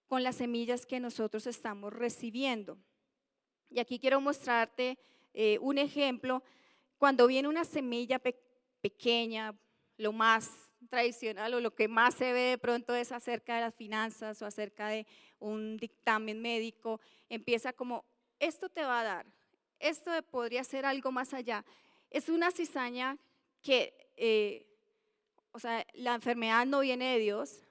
[0.06, 2.78] con las semillas que nosotros estamos recibiendo.
[3.70, 4.98] Y aquí quiero mostrarte
[5.34, 6.42] eh, un ejemplo.
[6.96, 8.20] Cuando viene una semilla
[8.80, 9.54] pequeña,
[9.96, 13.74] lo más tradicional o lo que más se ve de pronto es acerca de las
[13.74, 15.06] finanzas o acerca de
[15.38, 18.04] un dictamen médico, empieza como,
[18.38, 19.26] esto te va a dar,
[19.78, 21.64] esto podría ser algo más allá.
[22.10, 23.18] Es una cizaña
[23.62, 24.66] que, eh,
[25.52, 27.62] o sea, la enfermedad no viene de Dios,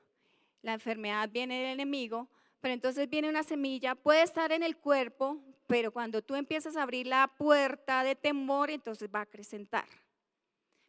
[0.62, 2.30] la enfermedad viene del enemigo,
[2.60, 6.84] pero entonces viene una semilla, puede estar en el cuerpo, pero cuando tú empiezas a
[6.84, 9.86] abrir la puerta de temor, entonces va a acrecentar.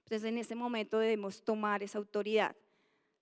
[0.04, 2.56] Entonces en ese momento debemos tomar esa autoridad,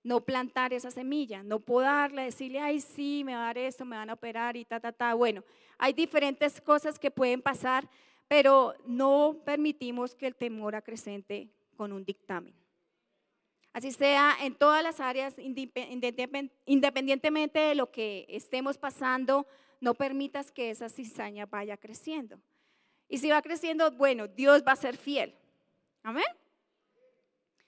[0.05, 3.97] no plantar esa semilla, no podarla, decirle, ay, sí, me va a dar esto, me
[3.97, 5.15] van a operar y ta, ta, ta.
[5.15, 5.43] Bueno,
[5.79, 7.89] hay diferentes cosas que pueden pasar,
[8.29, 12.55] pero no permitimos que el temor acrecente con un dictamen.
[13.73, 19.47] Así sea en todas las áreas, independientemente de lo que estemos pasando,
[19.81, 22.41] no permitas que esa cizaña vaya creciendo.
[23.09, 25.35] Y si va creciendo, bueno, Dios va a ser fiel.
[26.03, 26.25] Amén.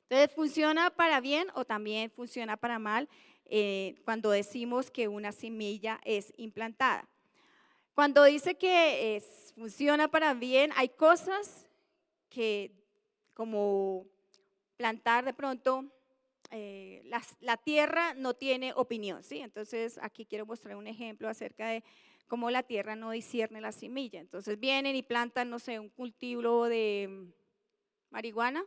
[0.09, 3.09] Entonces, ¿funciona para bien o también funciona para mal
[3.44, 7.09] eh, cuando decimos que una semilla es implantada?
[7.94, 9.23] Cuando dice que
[9.55, 11.68] funciona para bien, hay cosas
[12.29, 12.73] que
[13.35, 14.07] como
[14.77, 15.85] plantar de pronto,
[16.50, 17.02] eh,
[17.40, 19.40] la, tierra no tiene opinión, ¿sí?
[19.40, 21.84] Entonces aquí quiero mostrar un ejemplo acerca de
[22.26, 24.20] cómo la tierra no discierne la semilla.
[24.20, 27.28] Entonces vienen y plantan, no sé, un cultivo de
[28.11, 28.64] marihuana,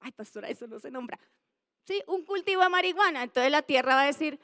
[0.00, 1.18] ay pastora, eso no se nombra.
[1.84, 3.24] Sí, un cultivo de marihuana.
[3.24, 4.40] Entonces la tierra va a decir,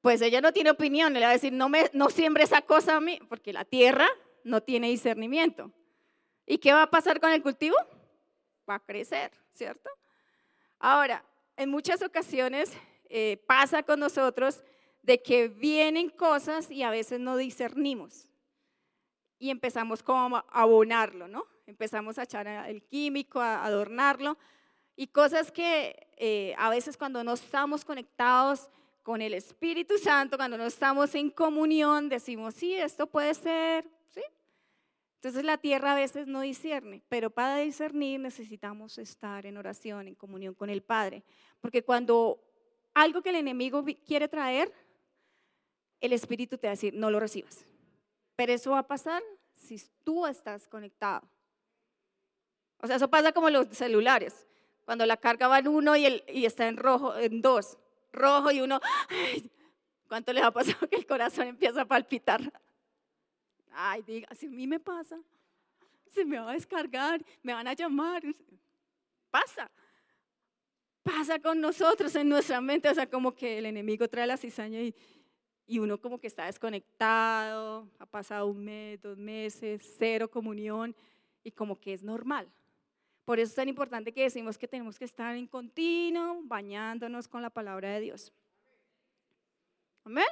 [0.00, 2.96] pues ella no tiene opinión, le va a decir, no, me, no siembre esa cosa
[2.96, 4.08] a mí, porque la tierra
[4.42, 5.72] no tiene discernimiento.
[6.46, 7.76] ¿Y qué va a pasar con el cultivo?
[8.68, 9.90] Va a crecer, ¿cierto?
[10.80, 11.22] Ahora,
[11.56, 12.72] en muchas ocasiones
[13.10, 14.64] eh, pasa con nosotros
[15.02, 18.26] de que vienen cosas y a veces no discernimos.
[19.38, 21.44] Y empezamos como a abonarlo, ¿no?
[21.66, 24.38] Empezamos a echar el químico, a adornarlo,
[24.96, 28.70] y cosas que eh, a veces cuando no estamos conectados
[29.02, 33.86] con el Espíritu Santo, cuando no estamos en comunión, decimos, sí, esto puede ser.
[35.20, 40.14] Entonces la tierra a veces no discierne, pero para discernir necesitamos estar en oración, en
[40.14, 41.24] comunión con el Padre,
[41.60, 42.42] porque cuando
[42.94, 44.72] algo que el enemigo quiere traer,
[46.00, 47.66] el Espíritu te va a decir, no lo recibas.
[48.34, 51.28] Pero eso va a pasar si tú estás conectado.
[52.78, 54.46] O sea, eso pasa como los celulares.
[54.86, 57.76] Cuando la carga va en uno y, el, está en rojo, en dos,
[58.10, 58.80] rojo y uno,
[60.08, 62.40] ¿cuánto les ha pasado que el corazón empieza a palpitar?
[63.72, 65.20] Ay, diga, si a mí me pasa,
[66.10, 68.22] se me va a descargar, me van a llamar.
[69.30, 69.70] Pasa.
[71.02, 74.80] Pasa con nosotros en nuestra mente, o sea, como que el enemigo trae la cizaña
[74.80, 74.94] y,
[75.66, 80.94] y uno como que está desconectado, ha pasado un mes, dos meses, cero comunión
[81.42, 82.50] y como que es normal.
[83.24, 87.40] Por eso es tan importante que decimos que tenemos que estar en continuo bañándonos con
[87.42, 88.32] la palabra de Dios.
[90.04, 90.26] Amén.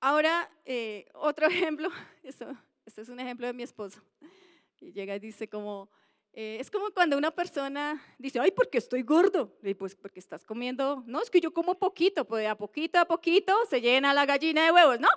[0.00, 1.90] Ahora, eh, otro ejemplo,
[2.22, 2.46] esto,
[2.84, 4.00] es un ejemplo de mi esposo.
[4.80, 5.90] Y llega y dice como,
[6.32, 9.58] eh, es como cuando una persona dice, ay, porque estoy gordo.
[9.62, 13.04] Y pues porque estás comiendo, no, es que yo como poquito, pues a poquito a
[13.04, 15.08] poquito se llena la gallina de huevos, ¿no?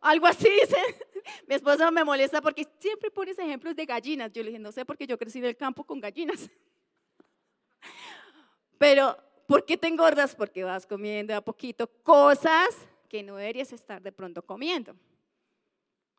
[0.00, 0.78] Algo así dice.
[1.46, 4.32] Mi esposa me molesta porque siempre pones ejemplos de gallinas.
[4.32, 6.50] Yo le dije, no sé, porque yo crecí en el campo con gallinas.
[8.78, 9.16] Pero,
[9.46, 10.34] ¿por qué te engordas?
[10.34, 14.96] Porque vas comiendo a poquito cosas que no deberías estar de pronto comiendo.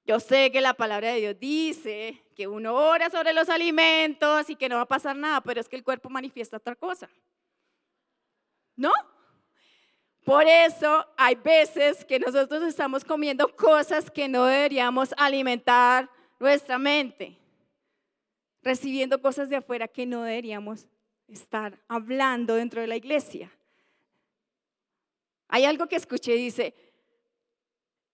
[0.06, 4.56] Yo sé que la palabra de Dios dice que uno ora sobre los alimentos y
[4.56, 7.10] que no va a pasar nada, pero es que el cuerpo manifiesta otra cosa.
[8.76, 8.92] ¿No?
[10.24, 17.40] Por eso hay veces que nosotros estamos comiendo cosas que no deberíamos alimentar nuestra mente,
[18.62, 20.86] recibiendo cosas de afuera que no deberíamos
[21.28, 23.52] estar hablando dentro de la iglesia.
[25.48, 26.83] Hay algo que escuché dice,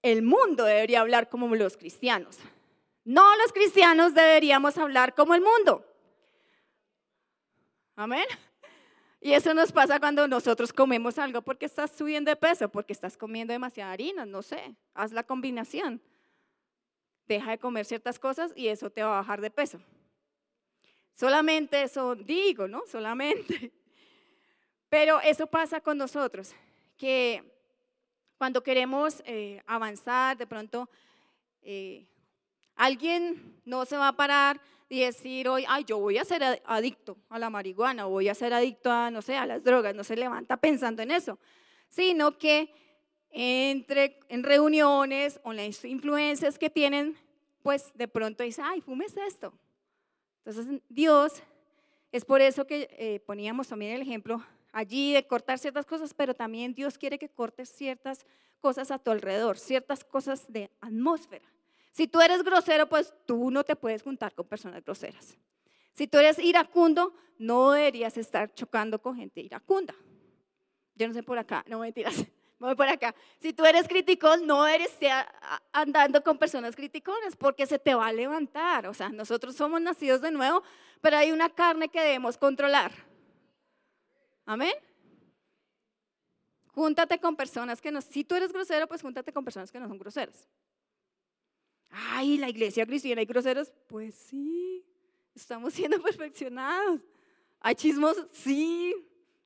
[0.01, 2.37] el mundo debería hablar como los cristianos.
[3.03, 5.85] No los cristianos deberíamos hablar como el mundo.
[7.95, 8.25] Amén.
[9.21, 13.17] Y eso nos pasa cuando nosotros comemos algo porque estás subiendo de peso, porque estás
[13.17, 16.01] comiendo demasiada harina, no sé, haz la combinación.
[17.27, 19.79] Deja de comer ciertas cosas y eso te va a bajar de peso.
[21.15, 22.83] Solamente eso digo, ¿no?
[22.87, 23.73] Solamente.
[24.87, 26.55] Pero eso pasa con nosotros,
[26.97, 27.43] que
[28.39, 30.89] cuando queremos eh, avanzar, de pronto
[31.61, 32.07] eh,
[32.73, 37.17] alguien no se va a parar y decir hoy, ay, yo voy a ser adicto
[37.27, 40.15] a la marihuana voy a ser adicto a, no sé, a las drogas, no se
[40.15, 41.37] levanta pensando en eso,
[41.89, 42.73] sino que
[43.29, 47.17] entre en reuniones o las influencias que tienen,
[47.61, 49.53] pues de pronto dice, ay, fumes esto.
[50.45, 51.43] Entonces Dios,
[52.13, 56.33] es por eso que eh, poníamos también el ejemplo allí de cortar ciertas cosas, pero
[56.33, 58.25] también Dios quiere que cortes ciertas
[58.59, 61.45] cosas a tu alrededor, ciertas cosas de atmósfera.
[61.91, 65.37] Si tú eres grosero, pues tú no te puedes juntar con personas groseras.
[65.93, 69.95] Si tú eres iracundo, no deberías estar chocando con gente iracunda.
[70.95, 72.25] Yo no sé por acá, no mentiras,
[72.59, 73.15] voy por acá.
[73.39, 74.97] Si tú eres criticón, no eres
[75.71, 78.87] andando con personas criticonas porque se te va a levantar.
[78.87, 80.61] O sea, nosotros somos nacidos de nuevo,
[81.01, 82.91] pero hay una carne que debemos controlar.
[84.49, 84.73] Amén.
[86.73, 89.87] Júntate con personas que no, si tú eres grosero, pues júntate con personas que no
[89.87, 90.49] son groseras.
[91.91, 93.71] Ay, la iglesia cristiana hay groseros.
[93.85, 94.83] Pues sí,
[95.35, 96.99] estamos siendo perfeccionados.
[97.59, 98.95] Hay chismos, sí.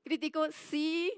[0.06, 1.12] Críticos, sí.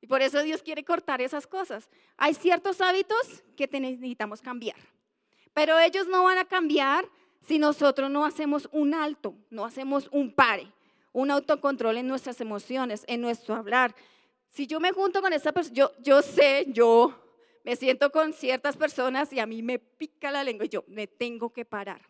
[0.00, 1.90] Y por eso Dios quiere cortar esas cosas.
[2.16, 4.78] Hay ciertos hábitos que necesitamos cambiar.
[5.52, 7.04] Pero ellos no van a cambiar
[7.46, 10.72] si nosotros no hacemos un alto, no hacemos un pare,
[11.14, 13.94] un autocontrol en nuestras emociones, en nuestro hablar.
[14.50, 17.14] Si yo me junto con esa persona, yo, yo sé, yo
[17.64, 21.06] me siento con ciertas personas y a mí me pica la lengua y yo me
[21.06, 22.02] tengo que parar.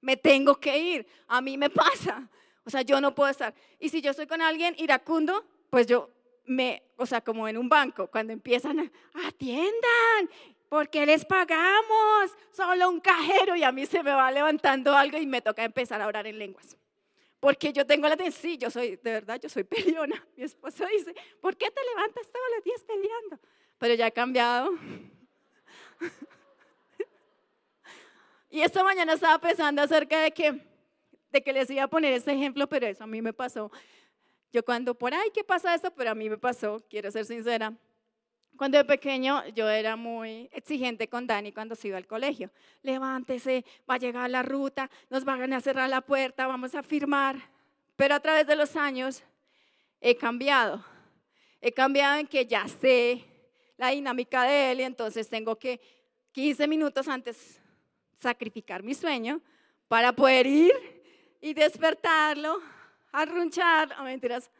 [0.00, 1.06] Me tengo que ir.
[1.28, 2.28] A mí me pasa.
[2.64, 3.54] O sea, yo no puedo estar.
[3.78, 6.10] Y si yo estoy con alguien iracundo, pues yo
[6.46, 8.90] me, o sea, como en un banco, cuando empiezan a,
[9.28, 10.30] atiendan,
[10.70, 15.26] porque les pagamos, solo un cajero y a mí se me va levantando algo y
[15.26, 16.76] me toca empezar a orar en lenguas.
[17.44, 20.26] Porque yo tengo la tensión, sí, yo soy, de verdad, yo soy peleona.
[20.34, 23.38] Mi esposo dice, ¿por qué te levantas todos los días peleando?
[23.76, 24.70] pero ya ha cambiado.
[28.50, 30.64] Y esta mañana estaba pensando acerca de que,
[31.32, 33.68] de que les iba a poner este ejemplo, pero eso a mí me pasó.
[34.52, 35.90] Yo cuando por ahí, ¿qué pasa esto?
[35.92, 37.74] Pero a mí me pasó, quiero ser sincera.
[38.56, 42.50] Cuando de pequeño yo era muy exigente con Dani cuando se iba al colegio.
[42.82, 47.36] Levántese, va a llegar la ruta, nos van a cerrar la puerta, vamos a firmar.
[47.96, 49.24] Pero a través de los años
[50.00, 50.84] he cambiado.
[51.60, 53.24] He cambiado en que ya sé
[53.76, 55.80] la dinámica de él y entonces tengo que
[56.32, 57.60] 15 minutos antes
[58.20, 59.40] sacrificar mi sueño
[59.88, 60.72] para poder ir
[61.40, 62.60] y despertarlo,
[63.12, 64.50] arrunchar, a mentiras,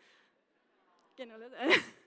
[1.16, 1.36] que no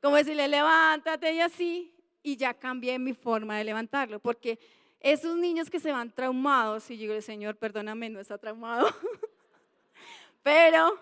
[0.00, 4.58] como decirle levántate y así, y ya cambié mi forma de levantarlo, porque
[5.00, 8.88] esos niños que se van traumados, y yo digo, Señor, perdóname, no está traumado,
[10.42, 10.98] pero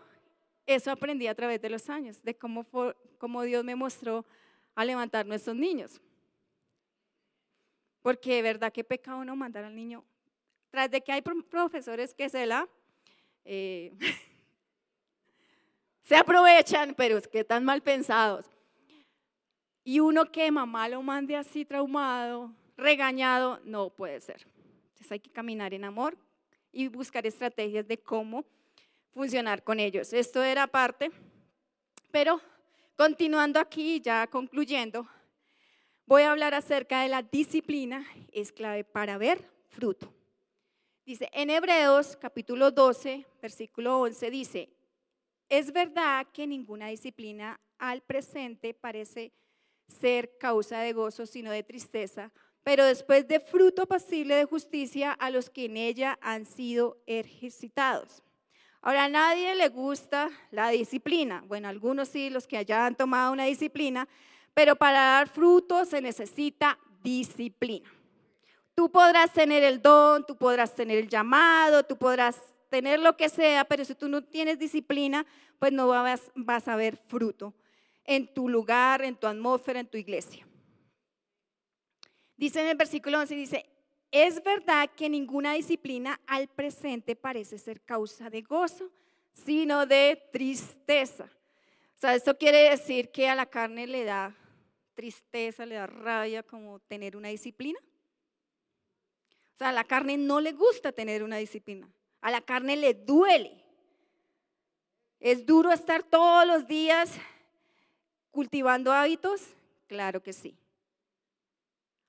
[0.66, 2.66] eso aprendí a través de los años, de cómo,
[3.18, 4.24] cómo Dios me mostró
[4.74, 6.00] a levantar nuestros niños.
[8.02, 10.04] Porque de verdad que pecado no mandar al niño.
[10.70, 12.68] Tras de que hay profesores que se la
[13.44, 13.92] eh,
[16.02, 18.46] se aprovechan, pero es que están mal pensados.
[19.86, 24.46] Y uno que mamá lo mande así traumado, regañado, no puede ser.
[24.88, 26.18] Entonces hay que caminar en amor
[26.72, 28.44] y buscar estrategias de cómo
[29.14, 30.12] funcionar con ellos.
[30.12, 31.10] Esto era parte,
[32.10, 32.42] pero
[32.96, 35.06] Continuando aquí, ya concluyendo,
[36.06, 40.10] voy a hablar acerca de la disciplina, es clave para ver fruto.
[41.04, 44.70] Dice, en Hebreos capítulo 12, versículo 11, dice,
[45.50, 49.30] es verdad que ninguna disciplina al presente parece
[49.88, 52.32] ser causa de gozo, sino de tristeza,
[52.62, 58.22] pero después de fruto pasible de justicia a los que en ella han sido ejercitados.
[58.82, 61.42] Ahora, a nadie le gusta la disciplina.
[61.46, 64.08] Bueno, algunos sí, los que allá han tomado una disciplina,
[64.54, 67.90] pero para dar fruto se necesita disciplina.
[68.74, 72.36] Tú podrás tener el don, tú podrás tener el llamado, tú podrás
[72.68, 75.24] tener lo que sea, pero si tú no tienes disciplina,
[75.58, 77.54] pues no vas, vas a ver fruto
[78.06, 80.46] en tu lugar, en tu atmósfera, en tu iglesia.
[82.36, 83.66] Dice en el versículo 11, dice,
[84.10, 88.90] es verdad que ninguna disciplina al presente parece ser causa de gozo,
[89.32, 91.24] sino de tristeza.
[91.24, 94.34] O sea, esto quiere decir que a la carne le da
[94.94, 97.78] tristeza, le da rabia como tener una disciplina.
[99.54, 101.90] O sea, a la carne no le gusta tener una disciplina.
[102.20, 103.64] A la carne le duele.
[105.18, 107.10] ¿Es duro estar todos los días
[108.36, 109.40] cultivando hábitos?
[109.86, 110.54] Claro que sí.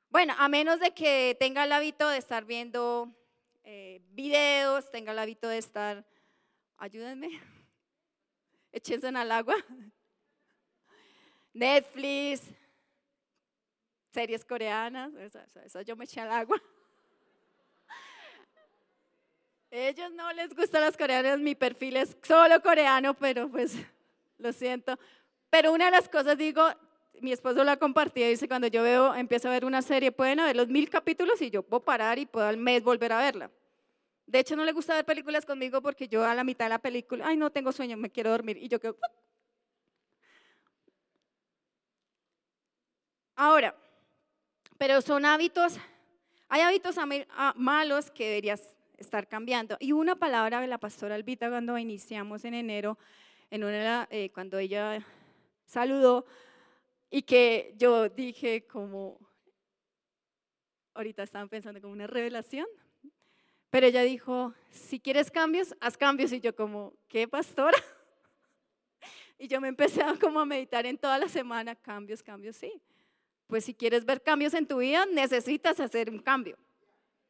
[0.10, 3.10] Bueno, a menos de que tenga el hábito de estar viendo
[3.64, 6.06] eh, videos, tenga el hábito de estar,
[6.78, 7.30] ayúdenme,
[8.74, 9.56] échense al agua,
[11.54, 12.42] Netflix,
[14.12, 15.14] series coreanas,
[15.64, 16.62] eso, yo me eché al agua.
[19.72, 23.78] Ellos no les gustan las coreanas, mi perfil es solo coreano, pero pues
[24.38, 25.00] lo siento.
[25.50, 26.64] Pero una de las cosas digo,
[27.22, 30.56] mi esposo la compartía dice, cuando yo veo, empiezo a ver una serie, pueden haber
[30.56, 33.52] los mil capítulos y yo puedo parar y puedo al mes volver a verla.
[34.26, 36.80] De hecho, no le gusta ver películas conmigo porque yo a la mitad de la
[36.80, 38.58] película, ay, no tengo sueño, me quiero dormir.
[38.58, 38.98] Y yo quedo...
[43.36, 43.76] Ahora,
[44.78, 45.78] pero son hábitos,
[46.50, 46.96] hay hábitos
[47.56, 49.78] malos que deberías estar cambiando.
[49.80, 52.98] Y una palabra de la pastora Albita cuando iniciamos en enero,
[53.50, 55.06] en una, eh, cuando ella
[55.68, 56.26] saludó,
[57.10, 59.20] y que yo dije como,
[60.94, 62.66] ahorita estaban pensando como una revelación,
[63.70, 66.32] pero ella dijo, si quieres cambios, haz cambios.
[66.32, 67.78] Y yo como, ¿qué pastora?
[69.40, 72.82] Y yo me empecé a como a meditar en toda la semana, cambios, cambios, sí.
[73.46, 76.58] Pues si quieres ver cambios en tu vida, necesitas hacer un cambio.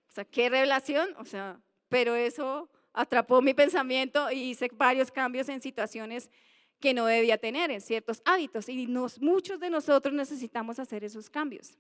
[0.08, 1.14] O sea, ¿qué revelación?
[1.18, 1.60] O sea,
[1.90, 6.32] pero eso atrapó mi pensamiento y hice varios cambios en situaciones
[6.80, 8.70] que no debía tener en ciertos hábitos.
[8.70, 11.78] Y muchos de nosotros necesitamos hacer esos cambios.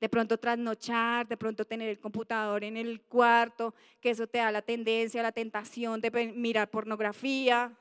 [0.00, 4.50] De pronto trasnochar, de pronto tener el computador en el cuarto, que eso te da
[4.50, 7.76] la tendencia, la tentación de mirar pornografía.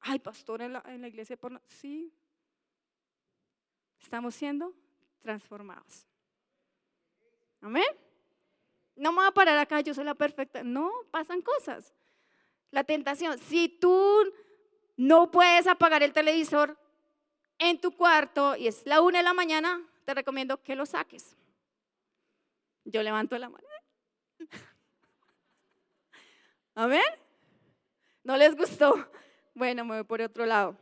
[0.00, 1.60] Ay, pastor, en la, en la iglesia porno.
[1.66, 2.12] Sí.
[4.00, 4.74] Estamos siendo
[5.20, 6.06] transformados.
[7.60, 7.84] Amén.
[8.96, 10.64] No me voy a parar acá, yo soy la perfecta.
[10.64, 11.94] No, pasan cosas.
[12.70, 13.38] La tentación.
[13.38, 14.32] Si tú
[14.96, 16.76] no puedes apagar el televisor
[17.58, 21.36] en tu cuarto y es la una de la mañana, te recomiendo que lo saques.
[22.84, 23.66] Yo levanto la mano.
[26.74, 27.18] A ver,
[28.22, 29.08] ¿no les gustó?
[29.54, 30.76] Bueno, me voy por otro lado.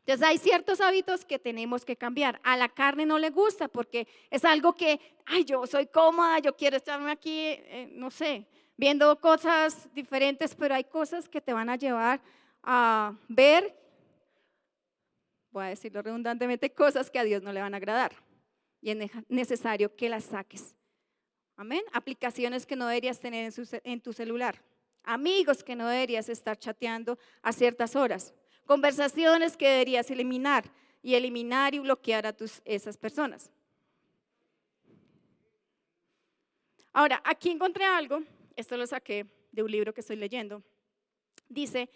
[0.00, 2.40] Entonces hay ciertos hábitos que tenemos que cambiar.
[2.42, 6.56] A la carne no le gusta porque es algo que, ay, yo soy cómoda, yo
[6.56, 8.46] quiero estarme aquí, eh, no sé,
[8.80, 12.18] viendo cosas diferentes, pero hay cosas que te van a llevar
[12.62, 13.76] a ver,
[15.50, 18.12] voy a decirlo redundantemente, cosas que a Dios no le van a agradar.
[18.80, 20.74] Y es necesario que las saques.
[21.56, 21.82] Amén.
[21.92, 23.52] Aplicaciones que no deberías tener
[23.84, 24.62] en, tu celular.
[25.04, 28.32] Amigos que no deberías estar chateando a ciertas horas.
[28.64, 30.64] Conversaciones que deberías eliminar
[31.02, 33.50] y eliminar y bloquear a tus, esas personas.
[36.94, 38.22] Ahora, aquí encontré algo
[38.60, 40.62] esto lo saqué de un libro que estoy leyendo.
[41.48, 41.90] Dice,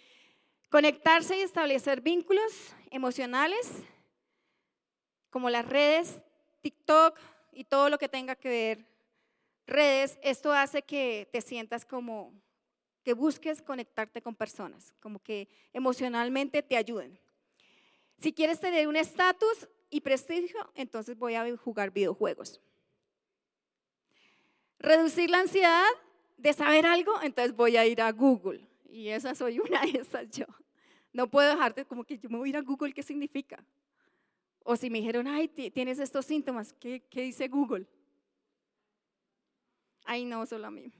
[0.70, 3.84] conectarse y establecer vínculos emocionales
[5.30, 6.22] como las redes,
[6.62, 7.18] TikTok
[7.52, 8.86] y todo lo que tenga que ver
[9.66, 12.32] redes, esto hace que te sientas como
[13.02, 17.18] que busques conectarte con personas, como que emocionalmente te ayuden.
[18.18, 22.60] Si quieres tener un estatus y prestigio, entonces voy a jugar videojuegos.
[24.78, 25.84] Reducir la ansiedad
[26.44, 28.68] de saber algo, entonces voy a ir a Google.
[28.90, 30.44] Y esa soy una de esas yo.
[31.10, 33.64] No puedo dejarte como que yo me voy a ir a Google, ¿qué significa?
[34.62, 37.86] O si me dijeron, ay, tienes estos síntomas, ¿qué, qué dice Google?
[40.04, 40.92] Ay, no, solo a mí.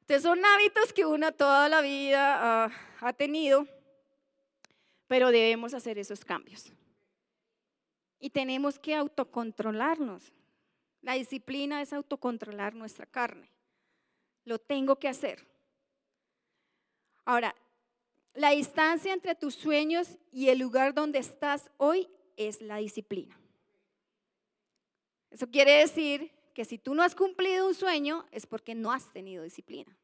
[0.00, 3.68] Entonces son hábitos que uno toda la vida ah, ha tenido,
[5.06, 6.72] pero debemos hacer esos cambios.
[8.18, 10.32] Y tenemos que autocontrolarnos.
[11.02, 13.48] La disciplina es autocontrolar nuestra carne.
[14.48, 15.46] Lo tengo que hacer.
[17.26, 17.54] Ahora,
[18.32, 23.38] la distancia entre tus sueños y el lugar donde estás hoy es la disciplina.
[25.30, 29.12] Eso quiere decir que si tú no has cumplido un sueño es porque no has
[29.12, 29.94] tenido disciplina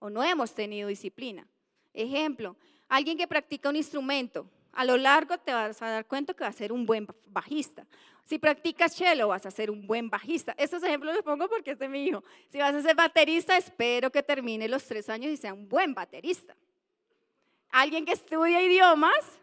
[0.00, 1.46] o no hemos tenido disciplina.
[1.92, 2.56] Ejemplo,
[2.88, 6.50] alguien que practica un instrumento, a lo largo te vas a dar cuenta que va
[6.50, 7.86] a ser un buen bajista.
[8.24, 10.54] Si practicas cello, vas a ser un buen bajista.
[10.56, 12.24] Estos ejemplos los pongo porque es de mi hijo.
[12.50, 15.94] Si vas a ser baterista, espero que termine los tres años y sea un buen
[15.94, 16.56] baterista.
[17.70, 19.38] Alguien que estudia idiomas,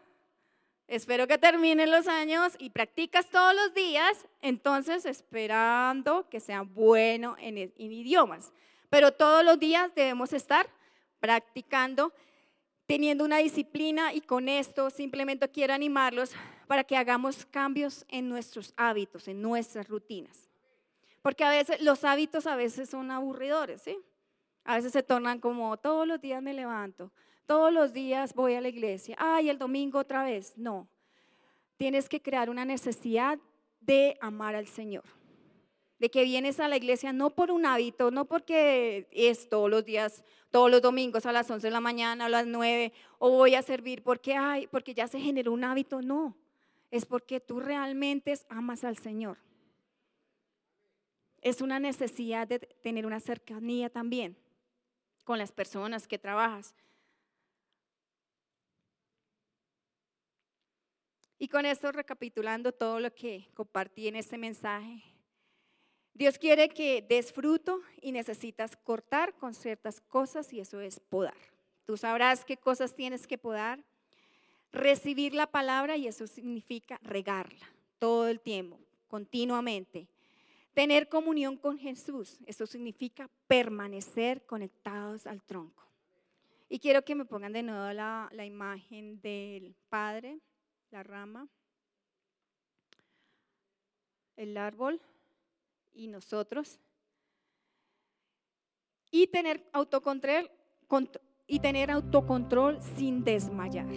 [0.88, 7.36] espero que termine los años y practicas todos los días, entonces esperando que sea bueno
[7.38, 8.52] en, en idiomas.
[8.90, 10.68] Pero todos los días debemos estar
[11.20, 12.12] practicando
[12.86, 16.32] teniendo una disciplina y con esto simplemente quiero animarlos
[16.66, 20.48] para que hagamos cambios en nuestros hábitos, en nuestras rutinas.
[21.22, 23.98] Porque a veces los hábitos a veces son aburridores, ¿sí?
[24.64, 27.12] A veces se tornan como todos los días me levanto,
[27.46, 30.56] todos los días voy a la iglesia, ay, el domingo otra vez.
[30.56, 30.88] No,
[31.76, 33.38] tienes que crear una necesidad
[33.80, 35.04] de amar al Señor
[36.02, 39.84] de que vienes a la iglesia no por un hábito, no porque es todos los
[39.84, 43.54] días, todos los domingos a las 11 de la mañana, a las 9, o voy
[43.54, 46.36] a servir porque, ay, porque ya se generó un hábito, no,
[46.90, 49.38] es porque tú realmente amas al Señor.
[51.40, 54.36] Es una necesidad de tener una cercanía también
[55.22, 56.74] con las personas que trabajas.
[61.38, 65.11] Y con esto recapitulando todo lo que compartí en este mensaje,
[66.14, 71.36] Dios quiere que des fruto y necesitas cortar con ciertas cosas y eso es podar.
[71.86, 73.82] Tú sabrás qué cosas tienes que podar.
[74.72, 77.66] Recibir la palabra y eso significa regarla
[77.98, 80.06] todo el tiempo, continuamente.
[80.74, 85.82] Tener comunión con Jesús, eso significa permanecer conectados al tronco.
[86.68, 90.38] Y quiero que me pongan de nuevo la, la imagen del Padre,
[90.90, 91.48] la rama,
[94.36, 95.00] el árbol
[95.94, 96.78] y nosotros.
[99.10, 100.50] Y tener autocontrol,
[101.46, 103.88] y tener autocontrol sin desmayar.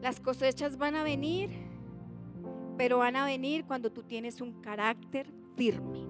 [0.00, 1.50] Las cosechas van a venir,
[2.76, 6.06] pero van a venir cuando tú tienes un carácter firme.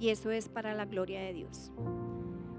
[0.00, 1.70] Y eso es para la gloria de Dios.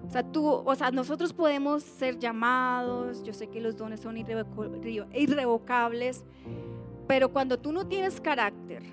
[0.08, 4.18] O sea, tú, o sea, nosotros podemos ser llamados, yo sé que los dones son
[4.18, 6.24] irrevocables,
[7.08, 8.84] pero cuando tú no tienes carácter,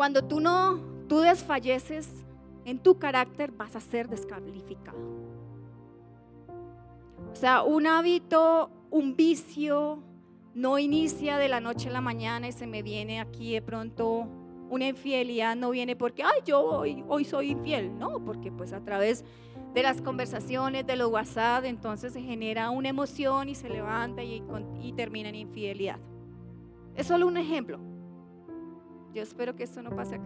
[0.00, 0.80] cuando tú no,
[1.10, 2.24] tú desfalleces
[2.64, 4.96] en tu carácter, vas a ser descalificado.
[7.30, 10.02] O sea, un hábito, un vicio,
[10.54, 14.26] no inicia de la noche a la mañana y se me viene aquí de pronto
[14.70, 19.22] una infidelidad, no viene porque, ay, yo hoy, soy infiel, no, porque pues a través
[19.74, 24.42] de las conversaciones, de los WhatsApp, entonces se genera una emoción y se levanta y,
[24.80, 25.98] y termina en infidelidad.
[26.96, 27.89] Es solo un ejemplo.
[29.14, 30.16] Yo espero que esto no pase.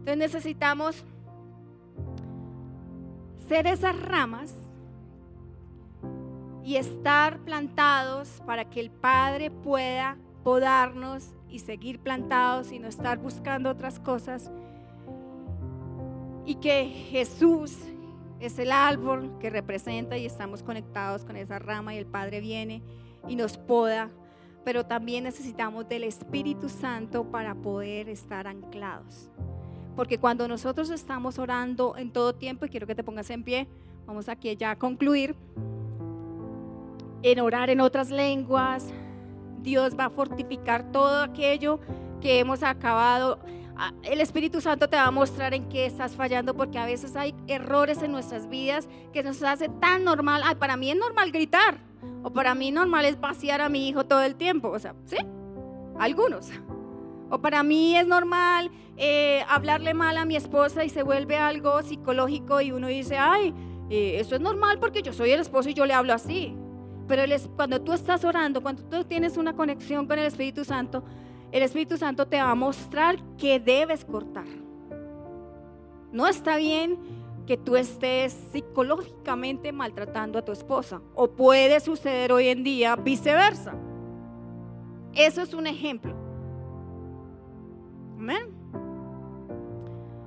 [0.00, 1.04] Entonces necesitamos
[3.48, 4.54] ser esas ramas
[6.64, 13.18] y estar plantados para que el Padre pueda podarnos y seguir plantados y no estar
[13.18, 14.50] buscando otras cosas.
[16.44, 17.78] Y que Jesús
[18.40, 22.82] es el árbol que representa y estamos conectados con esa rama y el Padre viene
[23.26, 24.10] y nos poda
[24.68, 29.30] pero también necesitamos del Espíritu Santo para poder estar anclados.
[29.96, 33.66] Porque cuando nosotros estamos orando en todo tiempo, y quiero que te pongas en pie,
[34.06, 35.34] vamos aquí ya a concluir,
[37.22, 38.92] en orar en otras lenguas,
[39.62, 41.80] Dios va a fortificar todo aquello
[42.20, 43.38] que hemos acabado.
[44.02, 47.34] El Espíritu Santo te va a mostrar en qué estás fallando porque a veces hay
[47.46, 50.42] errores en nuestras vidas que nos hace tan normal.
[50.44, 51.78] Ay, para mí es normal gritar.
[52.22, 54.68] O para mí normal es vaciar a mi hijo todo el tiempo.
[54.68, 55.18] O sea, ¿sí?
[55.98, 56.50] Algunos.
[57.30, 61.82] O para mí es normal eh, hablarle mal a mi esposa y se vuelve algo
[61.82, 63.54] psicológico y uno dice, ay,
[63.90, 66.56] eh, eso es normal porque yo soy el esposo y yo le hablo así.
[67.06, 67.22] Pero
[67.56, 71.04] cuando tú estás orando, cuando tú tienes una conexión con el Espíritu Santo,
[71.52, 74.46] el Espíritu Santo te va a mostrar que debes cortar.
[76.12, 76.98] No está bien
[77.46, 81.00] que tú estés psicológicamente maltratando a tu esposa.
[81.14, 83.74] O puede suceder hoy en día viceversa.
[85.14, 86.14] Eso es un ejemplo.
[88.16, 88.54] Amén.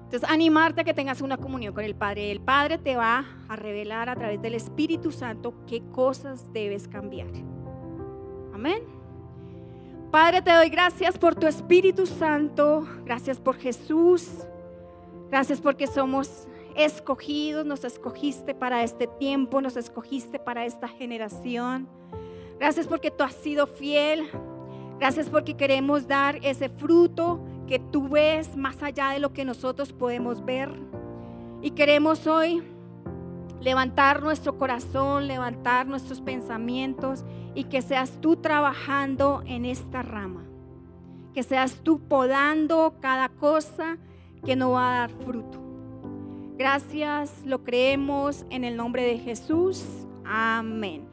[0.05, 2.31] Entonces, animarte a que tengas una comunión con el Padre.
[2.31, 7.29] El Padre te va a revelar a través del Espíritu Santo qué cosas debes cambiar.
[8.53, 9.00] Amén.
[10.11, 12.85] Padre, te doy gracias por tu Espíritu Santo.
[13.05, 14.27] Gracias por Jesús.
[15.29, 21.87] Gracias porque somos escogidos, nos escogiste para este tiempo, nos escogiste para esta generación.
[22.59, 24.29] Gracias porque tú has sido fiel.
[24.99, 29.93] Gracias porque queremos dar ese fruto que tú ves más allá de lo que nosotros
[29.93, 30.73] podemos ver.
[31.61, 32.61] Y queremos hoy
[33.61, 37.23] levantar nuestro corazón, levantar nuestros pensamientos
[37.55, 40.43] y que seas tú trabajando en esta rama.
[41.33, 43.97] Que seas tú podando cada cosa
[44.45, 45.59] que no va a dar fruto.
[46.57, 49.83] Gracias, lo creemos en el nombre de Jesús.
[50.25, 51.10] Amén.